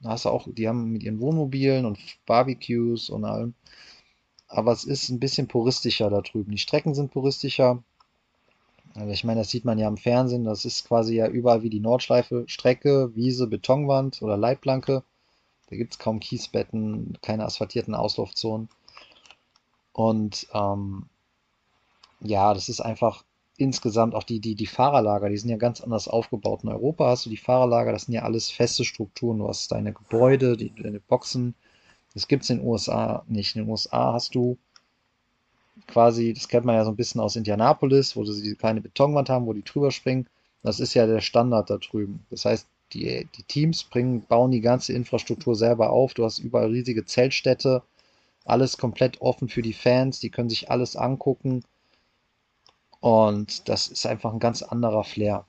[0.00, 3.54] Da hast du auch, die haben mit ihren Wohnmobilen und Barbecues und allem
[4.52, 6.50] aber es ist ein bisschen puristischer da drüben.
[6.52, 7.82] Die Strecken sind puristischer.
[8.94, 10.44] Also ich meine, das sieht man ja im Fernsehen.
[10.44, 12.44] Das ist quasi ja überall wie die Nordschleife.
[12.46, 15.02] Strecke, Wiese, Betonwand oder Leitplanke.
[15.70, 18.68] Da gibt es kaum Kiesbetten, keine asphaltierten Auslaufzonen.
[19.94, 21.06] Und ähm,
[22.20, 23.24] ja, das ist einfach
[23.56, 26.62] insgesamt auch die, die, die Fahrerlager, die sind ja ganz anders aufgebaut.
[26.64, 29.38] In Europa hast du die Fahrerlager, das sind ja alles feste Strukturen.
[29.38, 31.54] Du hast deine Gebäude, die, deine Boxen,
[32.14, 33.56] das gibt es in den USA nicht.
[33.56, 34.58] In den USA hast du
[35.86, 39.28] quasi, das kennt man ja so ein bisschen aus Indianapolis, wo sie diese kleine Betonwand
[39.28, 40.26] haben, wo die drüber springen.
[40.62, 42.24] Das ist ja der Standard da drüben.
[42.30, 46.14] Das heißt, die, die Teams bringen, bauen die ganze Infrastruktur selber auf.
[46.14, 47.82] Du hast überall riesige Zeltstädte,
[48.44, 51.64] alles komplett offen für die Fans, die können sich alles angucken.
[53.00, 55.46] Und das ist einfach ein ganz anderer Flair.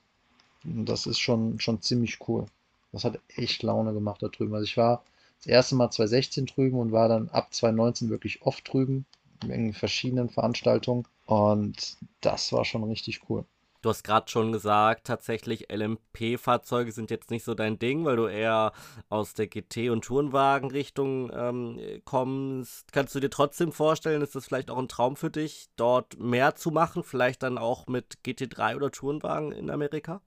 [0.64, 2.46] Und das ist schon, schon ziemlich cool.
[2.92, 4.54] Das hat echt Laune gemacht da drüben.
[4.54, 5.04] Also ich war
[5.44, 9.06] das erste Mal 2016 drüben und war dann ab 2019 wirklich oft drüben
[9.50, 13.44] in verschiedenen Veranstaltungen und das war schon richtig cool.
[13.82, 18.28] Du hast gerade schon gesagt, tatsächlich LMP-Fahrzeuge sind jetzt nicht so dein Ding, weil du
[18.28, 18.72] eher
[19.10, 22.94] aus der GT- und Tourenwagen-Richtung ähm, kommst.
[22.94, 26.56] Kannst du dir trotzdem vorstellen, ist das vielleicht auch ein Traum für dich, dort mehr
[26.56, 27.04] zu machen?
[27.04, 30.22] Vielleicht dann auch mit GT3 oder Tourenwagen in Amerika?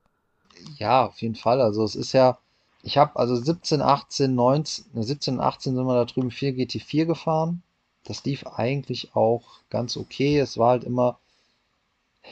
[0.77, 1.59] Ja, auf jeden Fall.
[1.61, 2.37] Also es ist ja,
[2.83, 7.63] ich habe also 17, 18, 19, 17, 18 sind wir da drüben 4 GT4 gefahren.
[8.05, 10.39] Das lief eigentlich auch ganz okay.
[10.39, 11.19] Es war halt immer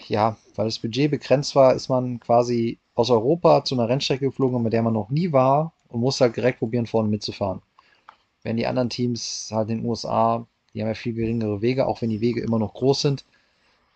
[0.07, 4.61] ja, weil das Budget begrenzt war, ist man quasi aus Europa zu einer Rennstrecke geflogen,
[4.63, 7.61] mit der man noch nie war und musste halt direkt probieren, vorne mitzufahren.
[8.43, 12.01] Wenn die anderen Teams halt in den USA, die haben ja viel geringere Wege, auch
[12.01, 13.25] wenn die Wege immer noch groß sind,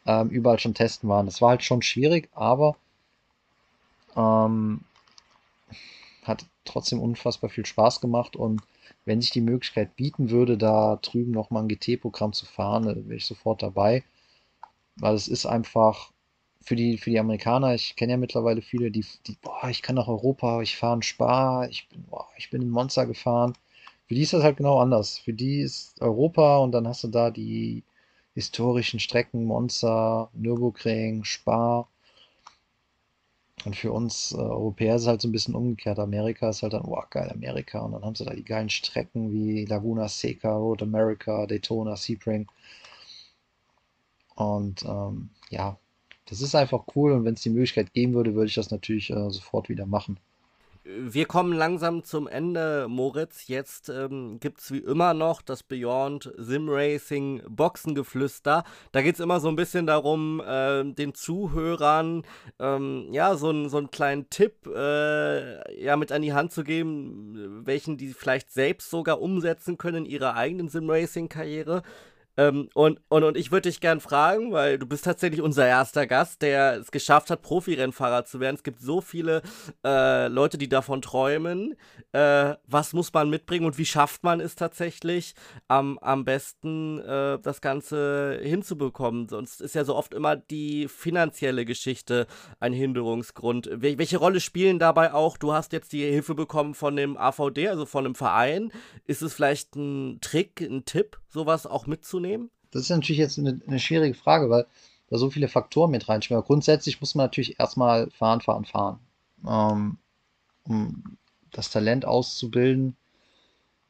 [0.05, 1.25] ähm, überall schon testen waren.
[1.25, 2.75] Das war halt schon schwierig, aber
[4.15, 4.81] ähm,
[6.23, 8.61] hat trotzdem unfassbar viel Spaß gemacht und
[9.05, 13.25] wenn sich die Möglichkeit bieten würde, da drüben nochmal ein GT-Programm zu fahren, wäre ich
[13.25, 14.03] sofort dabei.
[14.97, 16.11] Weil es ist einfach
[16.61, 19.95] für die, für die Amerikaner, ich kenne ja mittlerweile viele, die, die, boah, ich kann
[19.95, 23.53] nach Europa, ich fahre in Spa, ich bin, boah, ich bin in Monster gefahren.
[24.07, 25.19] Für die ist das halt genau anders.
[25.19, 27.83] Für die ist Europa und dann hast du da die
[28.33, 31.87] historischen Strecken, Monza, Nürburgring, Spa.
[33.65, 35.99] Und für uns äh, Europäer ist es halt so ein bisschen umgekehrt.
[35.99, 37.79] Amerika ist halt dann, boah, geil, Amerika.
[37.79, 42.47] Und dann haben sie da die geilen Strecken wie Laguna Seca, Road America, Daytona, Sebring.
[44.35, 45.77] Und ähm, ja,
[46.27, 49.09] das ist einfach cool und wenn es die Möglichkeit geben würde, würde ich das natürlich
[49.09, 50.19] äh, sofort wieder machen.
[50.97, 53.47] Wir kommen langsam zum Ende, Moritz.
[53.47, 58.63] Jetzt ähm, gibt es wie immer noch das Beyond Sim Racing Boxengeflüster.
[58.91, 62.23] Da geht es immer so ein bisschen darum, äh, den Zuhörern
[62.57, 67.61] ähm, ja, so, so einen kleinen Tipp äh, ja, mit an die Hand zu geben,
[67.65, 71.83] welchen die vielleicht selbst sogar umsetzen können in ihrer eigenen Sim Racing-Karriere.
[72.39, 76.07] Ähm, und, und, und ich würde dich gern fragen, weil du bist tatsächlich unser erster
[76.07, 78.55] Gast, der es geschafft hat, Profirennfahrer zu werden.
[78.55, 79.41] Es gibt so viele
[79.85, 81.75] äh, Leute, die davon träumen.
[82.13, 85.35] Äh, was muss man mitbringen und wie schafft man es tatsächlich,
[85.67, 89.27] am, am besten äh, das Ganze hinzubekommen?
[89.27, 92.25] Sonst ist ja so oft immer die finanzielle Geschichte
[92.61, 93.69] ein Hinderungsgrund.
[93.69, 95.35] Wel welche Rolle spielen dabei auch?
[95.35, 98.71] Du hast jetzt die Hilfe bekommen von dem AVD, also von einem Verein.
[99.03, 102.28] Ist es vielleicht ein Trick, ein Tipp, sowas auch mitzunehmen?
[102.29, 102.51] Nehmen?
[102.71, 104.65] Das ist natürlich jetzt eine, eine schwierige Frage, weil
[105.09, 106.43] da so viele Faktoren mit reinspielen.
[106.43, 108.99] Grundsätzlich muss man natürlich erstmal fahren, fahren, fahren.
[109.47, 109.97] Ähm,
[110.65, 111.17] um
[111.51, 112.95] das Talent auszubilden,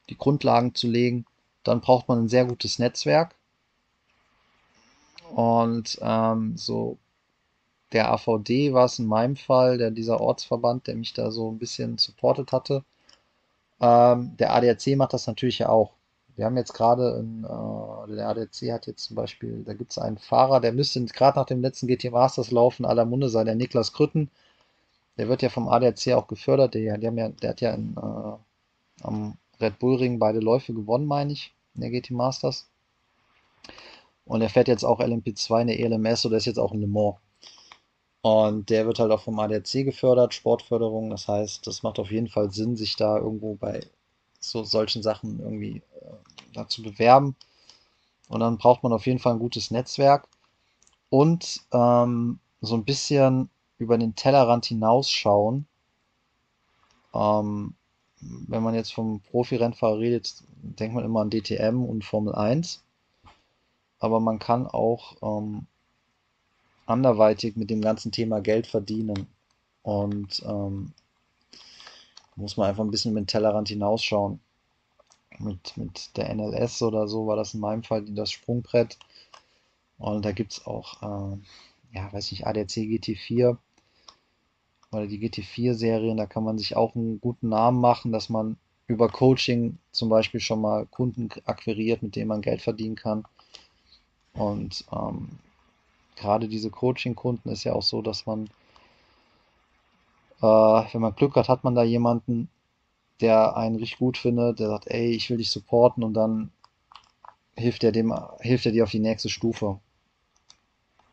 [0.09, 1.25] die Grundlagen zu legen.
[1.63, 3.35] Dann braucht man ein sehr gutes Netzwerk.
[5.31, 6.97] Und ähm, so
[7.91, 11.59] der AVD war es in meinem Fall, der dieser Ortsverband, der mich da so ein
[11.59, 12.83] bisschen supportet hatte.
[13.81, 15.93] Ähm, der ADAC macht das natürlich ja auch.
[16.39, 20.17] Wir haben jetzt gerade, äh, der ADC hat jetzt zum Beispiel, da gibt es einen
[20.17, 23.91] Fahrer, der müsste gerade nach dem letzten GT Masters laufen, aller Munde sein, der Niklas
[23.91, 24.31] Krütten.
[25.17, 26.75] Der wird ja vom ADAC auch gefördert.
[26.75, 31.07] Der, der, ja, der hat ja in, äh, am Red Bull Ring beide Läufe gewonnen,
[31.07, 32.69] meine ich, in der GT Masters.
[34.23, 36.87] Und er fährt jetzt auch LMP2 in der ELMS oder ist jetzt auch in Le
[36.87, 37.17] Mans.
[38.21, 41.09] Und der wird halt auch vom ADAC gefördert, Sportförderung.
[41.09, 43.81] Das heißt, das macht auf jeden Fall Sinn, sich da irgendwo bei
[44.39, 46.13] so solchen Sachen irgendwie äh,
[46.53, 47.35] dazu bewerben.
[48.27, 50.27] Und dann braucht man auf jeden Fall ein gutes Netzwerk
[51.09, 55.65] und ähm, so ein bisschen über den Tellerrand hinausschauen.
[57.13, 57.73] Ähm,
[58.21, 62.83] wenn man jetzt vom Profi-Rennfahrer redet, denkt man immer an DTM und Formel 1.
[63.99, 65.65] Aber man kann auch ähm,
[66.85, 69.27] anderweitig mit dem ganzen Thema Geld verdienen.
[69.83, 70.93] Und ähm,
[72.39, 74.39] muss man einfach ein bisschen mit dem Tellerrand hinausschauen.
[75.37, 78.97] Mit, mit der NLS oder so war das in meinem Fall das Sprungbrett.
[79.97, 81.37] Und da gibt es auch, äh,
[81.93, 83.57] ja, weiß nicht, ADAC GT4
[84.91, 89.07] oder die GT4-Serien, da kann man sich auch einen guten Namen machen, dass man über
[89.07, 93.23] Coaching zum Beispiel schon mal Kunden akquiriert, mit denen man Geld verdienen kann.
[94.33, 95.29] Und ähm,
[96.15, 98.49] gerade diese Coaching-Kunden ist ja auch so, dass man
[100.41, 102.49] äh, wenn man Glück hat, hat man da jemanden,
[103.21, 106.51] der einen richtig gut findet, der sagt, ey, ich will dich supporten und dann
[107.55, 109.79] hilft er dem, hilft er dir auf die nächste Stufe.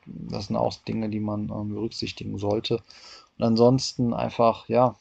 [0.07, 2.83] Das sind auch Dinge, die man ähm, berücksichtigen sollte.
[3.39, 4.95] Und ansonsten einfach, ja,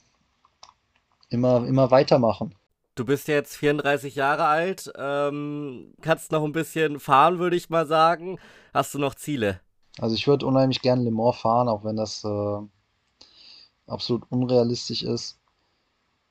[1.30, 2.56] immer, immer weitermachen.
[2.96, 7.86] Du bist jetzt 34 Jahre alt, ähm, kannst noch ein bisschen fahren, würde ich mal
[7.86, 8.40] sagen.
[8.74, 9.60] Hast du noch Ziele?
[10.00, 12.58] Also ich würde unheimlich gerne Le Mans fahren, auch wenn das äh,
[13.88, 15.38] absolut unrealistisch ist.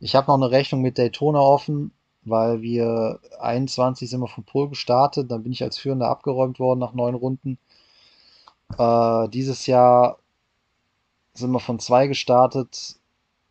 [0.01, 1.93] Ich habe noch eine Rechnung mit Daytona offen,
[2.23, 6.81] weil wir 21 sind wir vom Pol gestartet, dann bin ich als Führender abgeräumt worden
[6.81, 7.59] nach neun Runden.
[8.79, 10.19] Äh, dieses Jahr
[11.35, 12.97] sind wir von zwei gestartet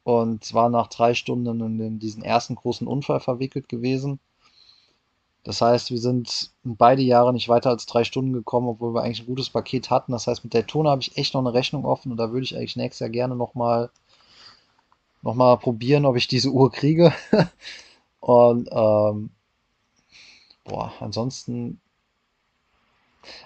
[0.04, 4.20] und war nach drei Stunden in diesen ersten großen Unfall verwickelt gewesen.
[5.44, 9.22] Das heißt, wir sind beide Jahre nicht weiter als drei Stunden gekommen, obwohl wir eigentlich
[9.22, 10.14] ein gutes Paket hatten.
[10.14, 12.56] Das heißt, mit Daytona habe ich echt noch eine Rechnung offen und da würde ich
[12.56, 13.90] eigentlich nächstes Jahr gerne nochmal
[15.22, 17.14] noch mal probieren, ob ich diese Uhr kriege.
[18.20, 19.32] und ähm,
[20.64, 21.80] boah, ansonsten,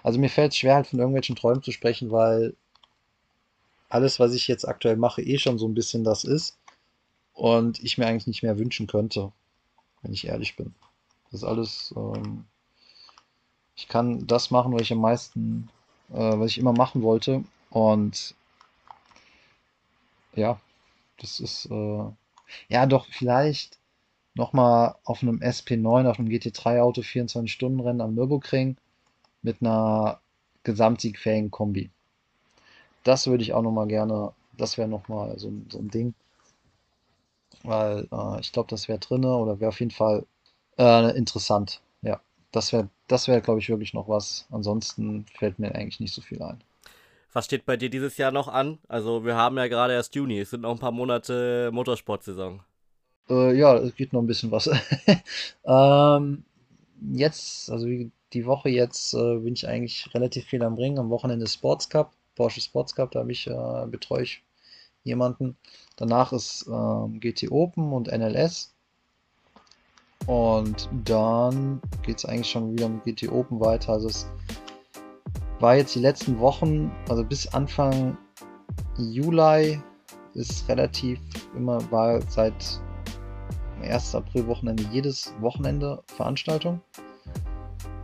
[0.03, 2.55] also mir fällt es schwer, halt von irgendwelchen Träumen zu sprechen, weil
[3.89, 6.57] alles, was ich jetzt aktuell mache, eh schon so ein bisschen das ist
[7.33, 9.31] und ich mir eigentlich nicht mehr wünschen könnte,
[10.01, 10.75] wenn ich ehrlich bin.
[11.32, 12.45] Das ist alles, ähm,
[13.75, 15.69] ich kann das machen, was ich am meisten,
[16.09, 17.43] äh, was ich immer machen wollte.
[17.69, 18.36] Und
[20.34, 20.59] ja,
[21.19, 22.03] das ist, äh,
[22.69, 23.80] ja, doch vielleicht
[24.36, 28.78] nochmal auf einem SP9, auf einem GT3-Auto 24-Stunden-Rennen am Nürburgring
[29.41, 30.19] mit einer
[30.63, 31.89] gesamtsiegfähigen Kombi.
[33.03, 36.13] Das würde ich auch nochmal gerne, das wäre nochmal so, so ein Ding.
[37.63, 40.25] Weil äh, ich glaube, das wäre drinne oder wäre auf jeden Fall
[40.78, 42.19] äh, interessant, ja.
[42.51, 44.47] Das wäre, das wäre, glaube ich, wirklich noch was.
[44.51, 46.61] Ansonsten fällt mir eigentlich nicht so viel ein.
[47.34, 48.80] Was steht bei dir dieses Jahr noch an?
[48.88, 52.61] Also wir haben ja gerade erst Juni, es sind noch ein paar Monate Motorsportsaison.
[53.30, 54.69] Äh, ja, es geht noch ein bisschen was.
[55.65, 56.43] ähm,
[57.13, 57.88] jetzt, also
[58.34, 60.97] die Woche jetzt äh, bin ich eigentlich relativ viel am Ring.
[60.97, 64.43] Am Wochenende Sports Cup, Porsche Sports Cup, da ich, äh, betreue ich
[65.03, 65.57] jemanden.
[65.95, 68.73] Danach ist ähm, GT Open und NLS.
[70.28, 73.93] Und dann geht es eigentlich schon wieder mit GT Open weiter.
[73.93, 74.30] Also es
[75.59, 78.17] war jetzt die letzten Wochen, also bis Anfang
[78.97, 79.82] Juli
[80.34, 81.19] ist relativ
[81.55, 82.82] immer, war seit
[83.82, 84.15] 1.
[84.15, 86.82] April Wochenende jedes Wochenende Veranstaltung.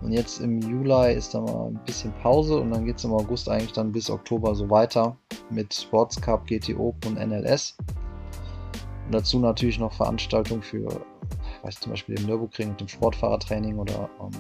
[0.01, 3.13] Und jetzt im Juli ist da mal ein bisschen Pause und dann geht es im
[3.13, 5.15] August eigentlich dann bis Oktober so weiter
[5.49, 7.77] mit Sports Cup, GT Open und NLS.
[9.05, 10.87] Und dazu natürlich noch Veranstaltungen für
[11.63, 14.31] weiß zum Beispiel im Nürburgring mit dem Sportfahrertraining oder ähm,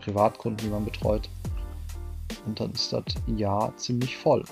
[0.00, 1.28] Privatkunden, die man betreut.
[2.46, 4.44] Und dann ist das Jahr ziemlich voll.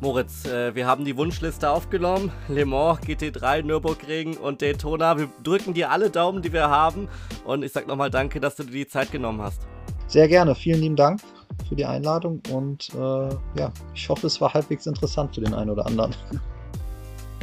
[0.00, 2.30] Moritz, äh, wir haben die Wunschliste aufgenommen.
[2.48, 5.18] Le Mans, GT3, Nürburgring und Daytona.
[5.18, 7.08] Wir drücken dir alle Daumen, die wir haben.
[7.44, 9.62] Und ich sag nochmal danke, dass du dir die Zeit genommen hast.
[10.06, 10.54] Sehr gerne.
[10.54, 11.20] Vielen lieben Dank
[11.68, 12.42] für die Einladung.
[12.52, 13.28] Und äh,
[13.58, 16.14] ja, ich hoffe, es war halbwegs interessant für den einen oder anderen.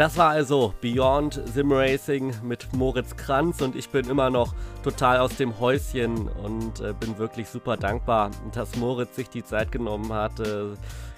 [0.02, 5.20] Das war also Beyond Sim Racing mit Moritz Kranz und ich bin immer noch total
[5.20, 10.12] aus dem Häuschen und äh, bin wirklich super dankbar, dass Moritz sich die Zeit genommen
[10.12, 10.64] hat, äh,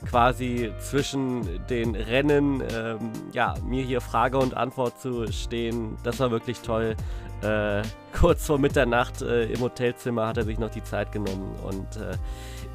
[0.06, 5.98] quasi zwischen den Rennen ähm, ja, mir hier Frage und Antwort zu stehen.
[6.04, 6.98] Das war wirklich toll.
[7.42, 11.96] Äh, kurz vor Mitternacht äh, im Hotelzimmer hat er sich noch die Zeit genommen und
[11.96, 12.18] äh,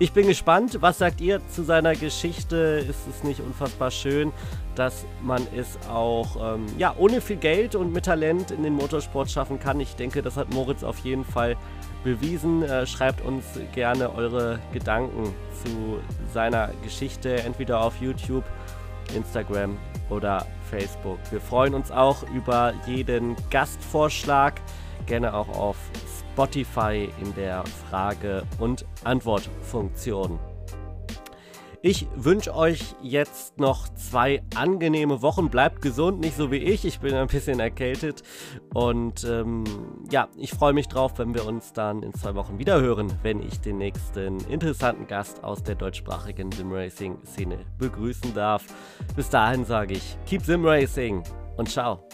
[0.01, 2.85] ich bin gespannt, was sagt ihr zu seiner Geschichte?
[2.89, 4.33] Ist es nicht unfassbar schön,
[4.77, 9.29] dass man es auch ähm, ja, ohne viel Geld und mit Talent in den Motorsport
[9.29, 9.81] schaffen kann?
[9.81, 11.57] Ich denke, das hat Moritz auf jeden Fall
[12.05, 12.63] bewiesen.
[12.63, 15.35] Äh, schreibt uns gerne eure Gedanken
[15.65, 15.99] zu
[16.33, 18.45] seiner Geschichte, entweder auf YouTube,
[19.17, 19.77] Instagram
[20.11, 21.19] oder Facebook.
[21.31, 24.61] Wir freuen uns auch über jeden Gastvorschlag,
[25.07, 25.77] gerne auch auf
[26.39, 30.39] Spotify in der Frage- und Antwortfunktion.
[31.82, 35.49] Ich wünsche euch jetzt noch zwei angenehme Wochen.
[35.49, 36.84] Bleibt gesund, nicht so wie ich.
[36.84, 38.22] Ich bin ein bisschen erkältet.
[38.72, 39.64] Und ähm,
[40.12, 43.43] ja, ich freue mich drauf, wenn wir uns dann in zwei Wochen wieder hören, wenn
[43.43, 48.64] ich den nächsten interessanten Gast aus der deutschsprachigen Simracing-Szene begrüßen darf.
[49.16, 51.24] Bis dahin sage ich, keep Simracing
[51.57, 52.09] und ciao.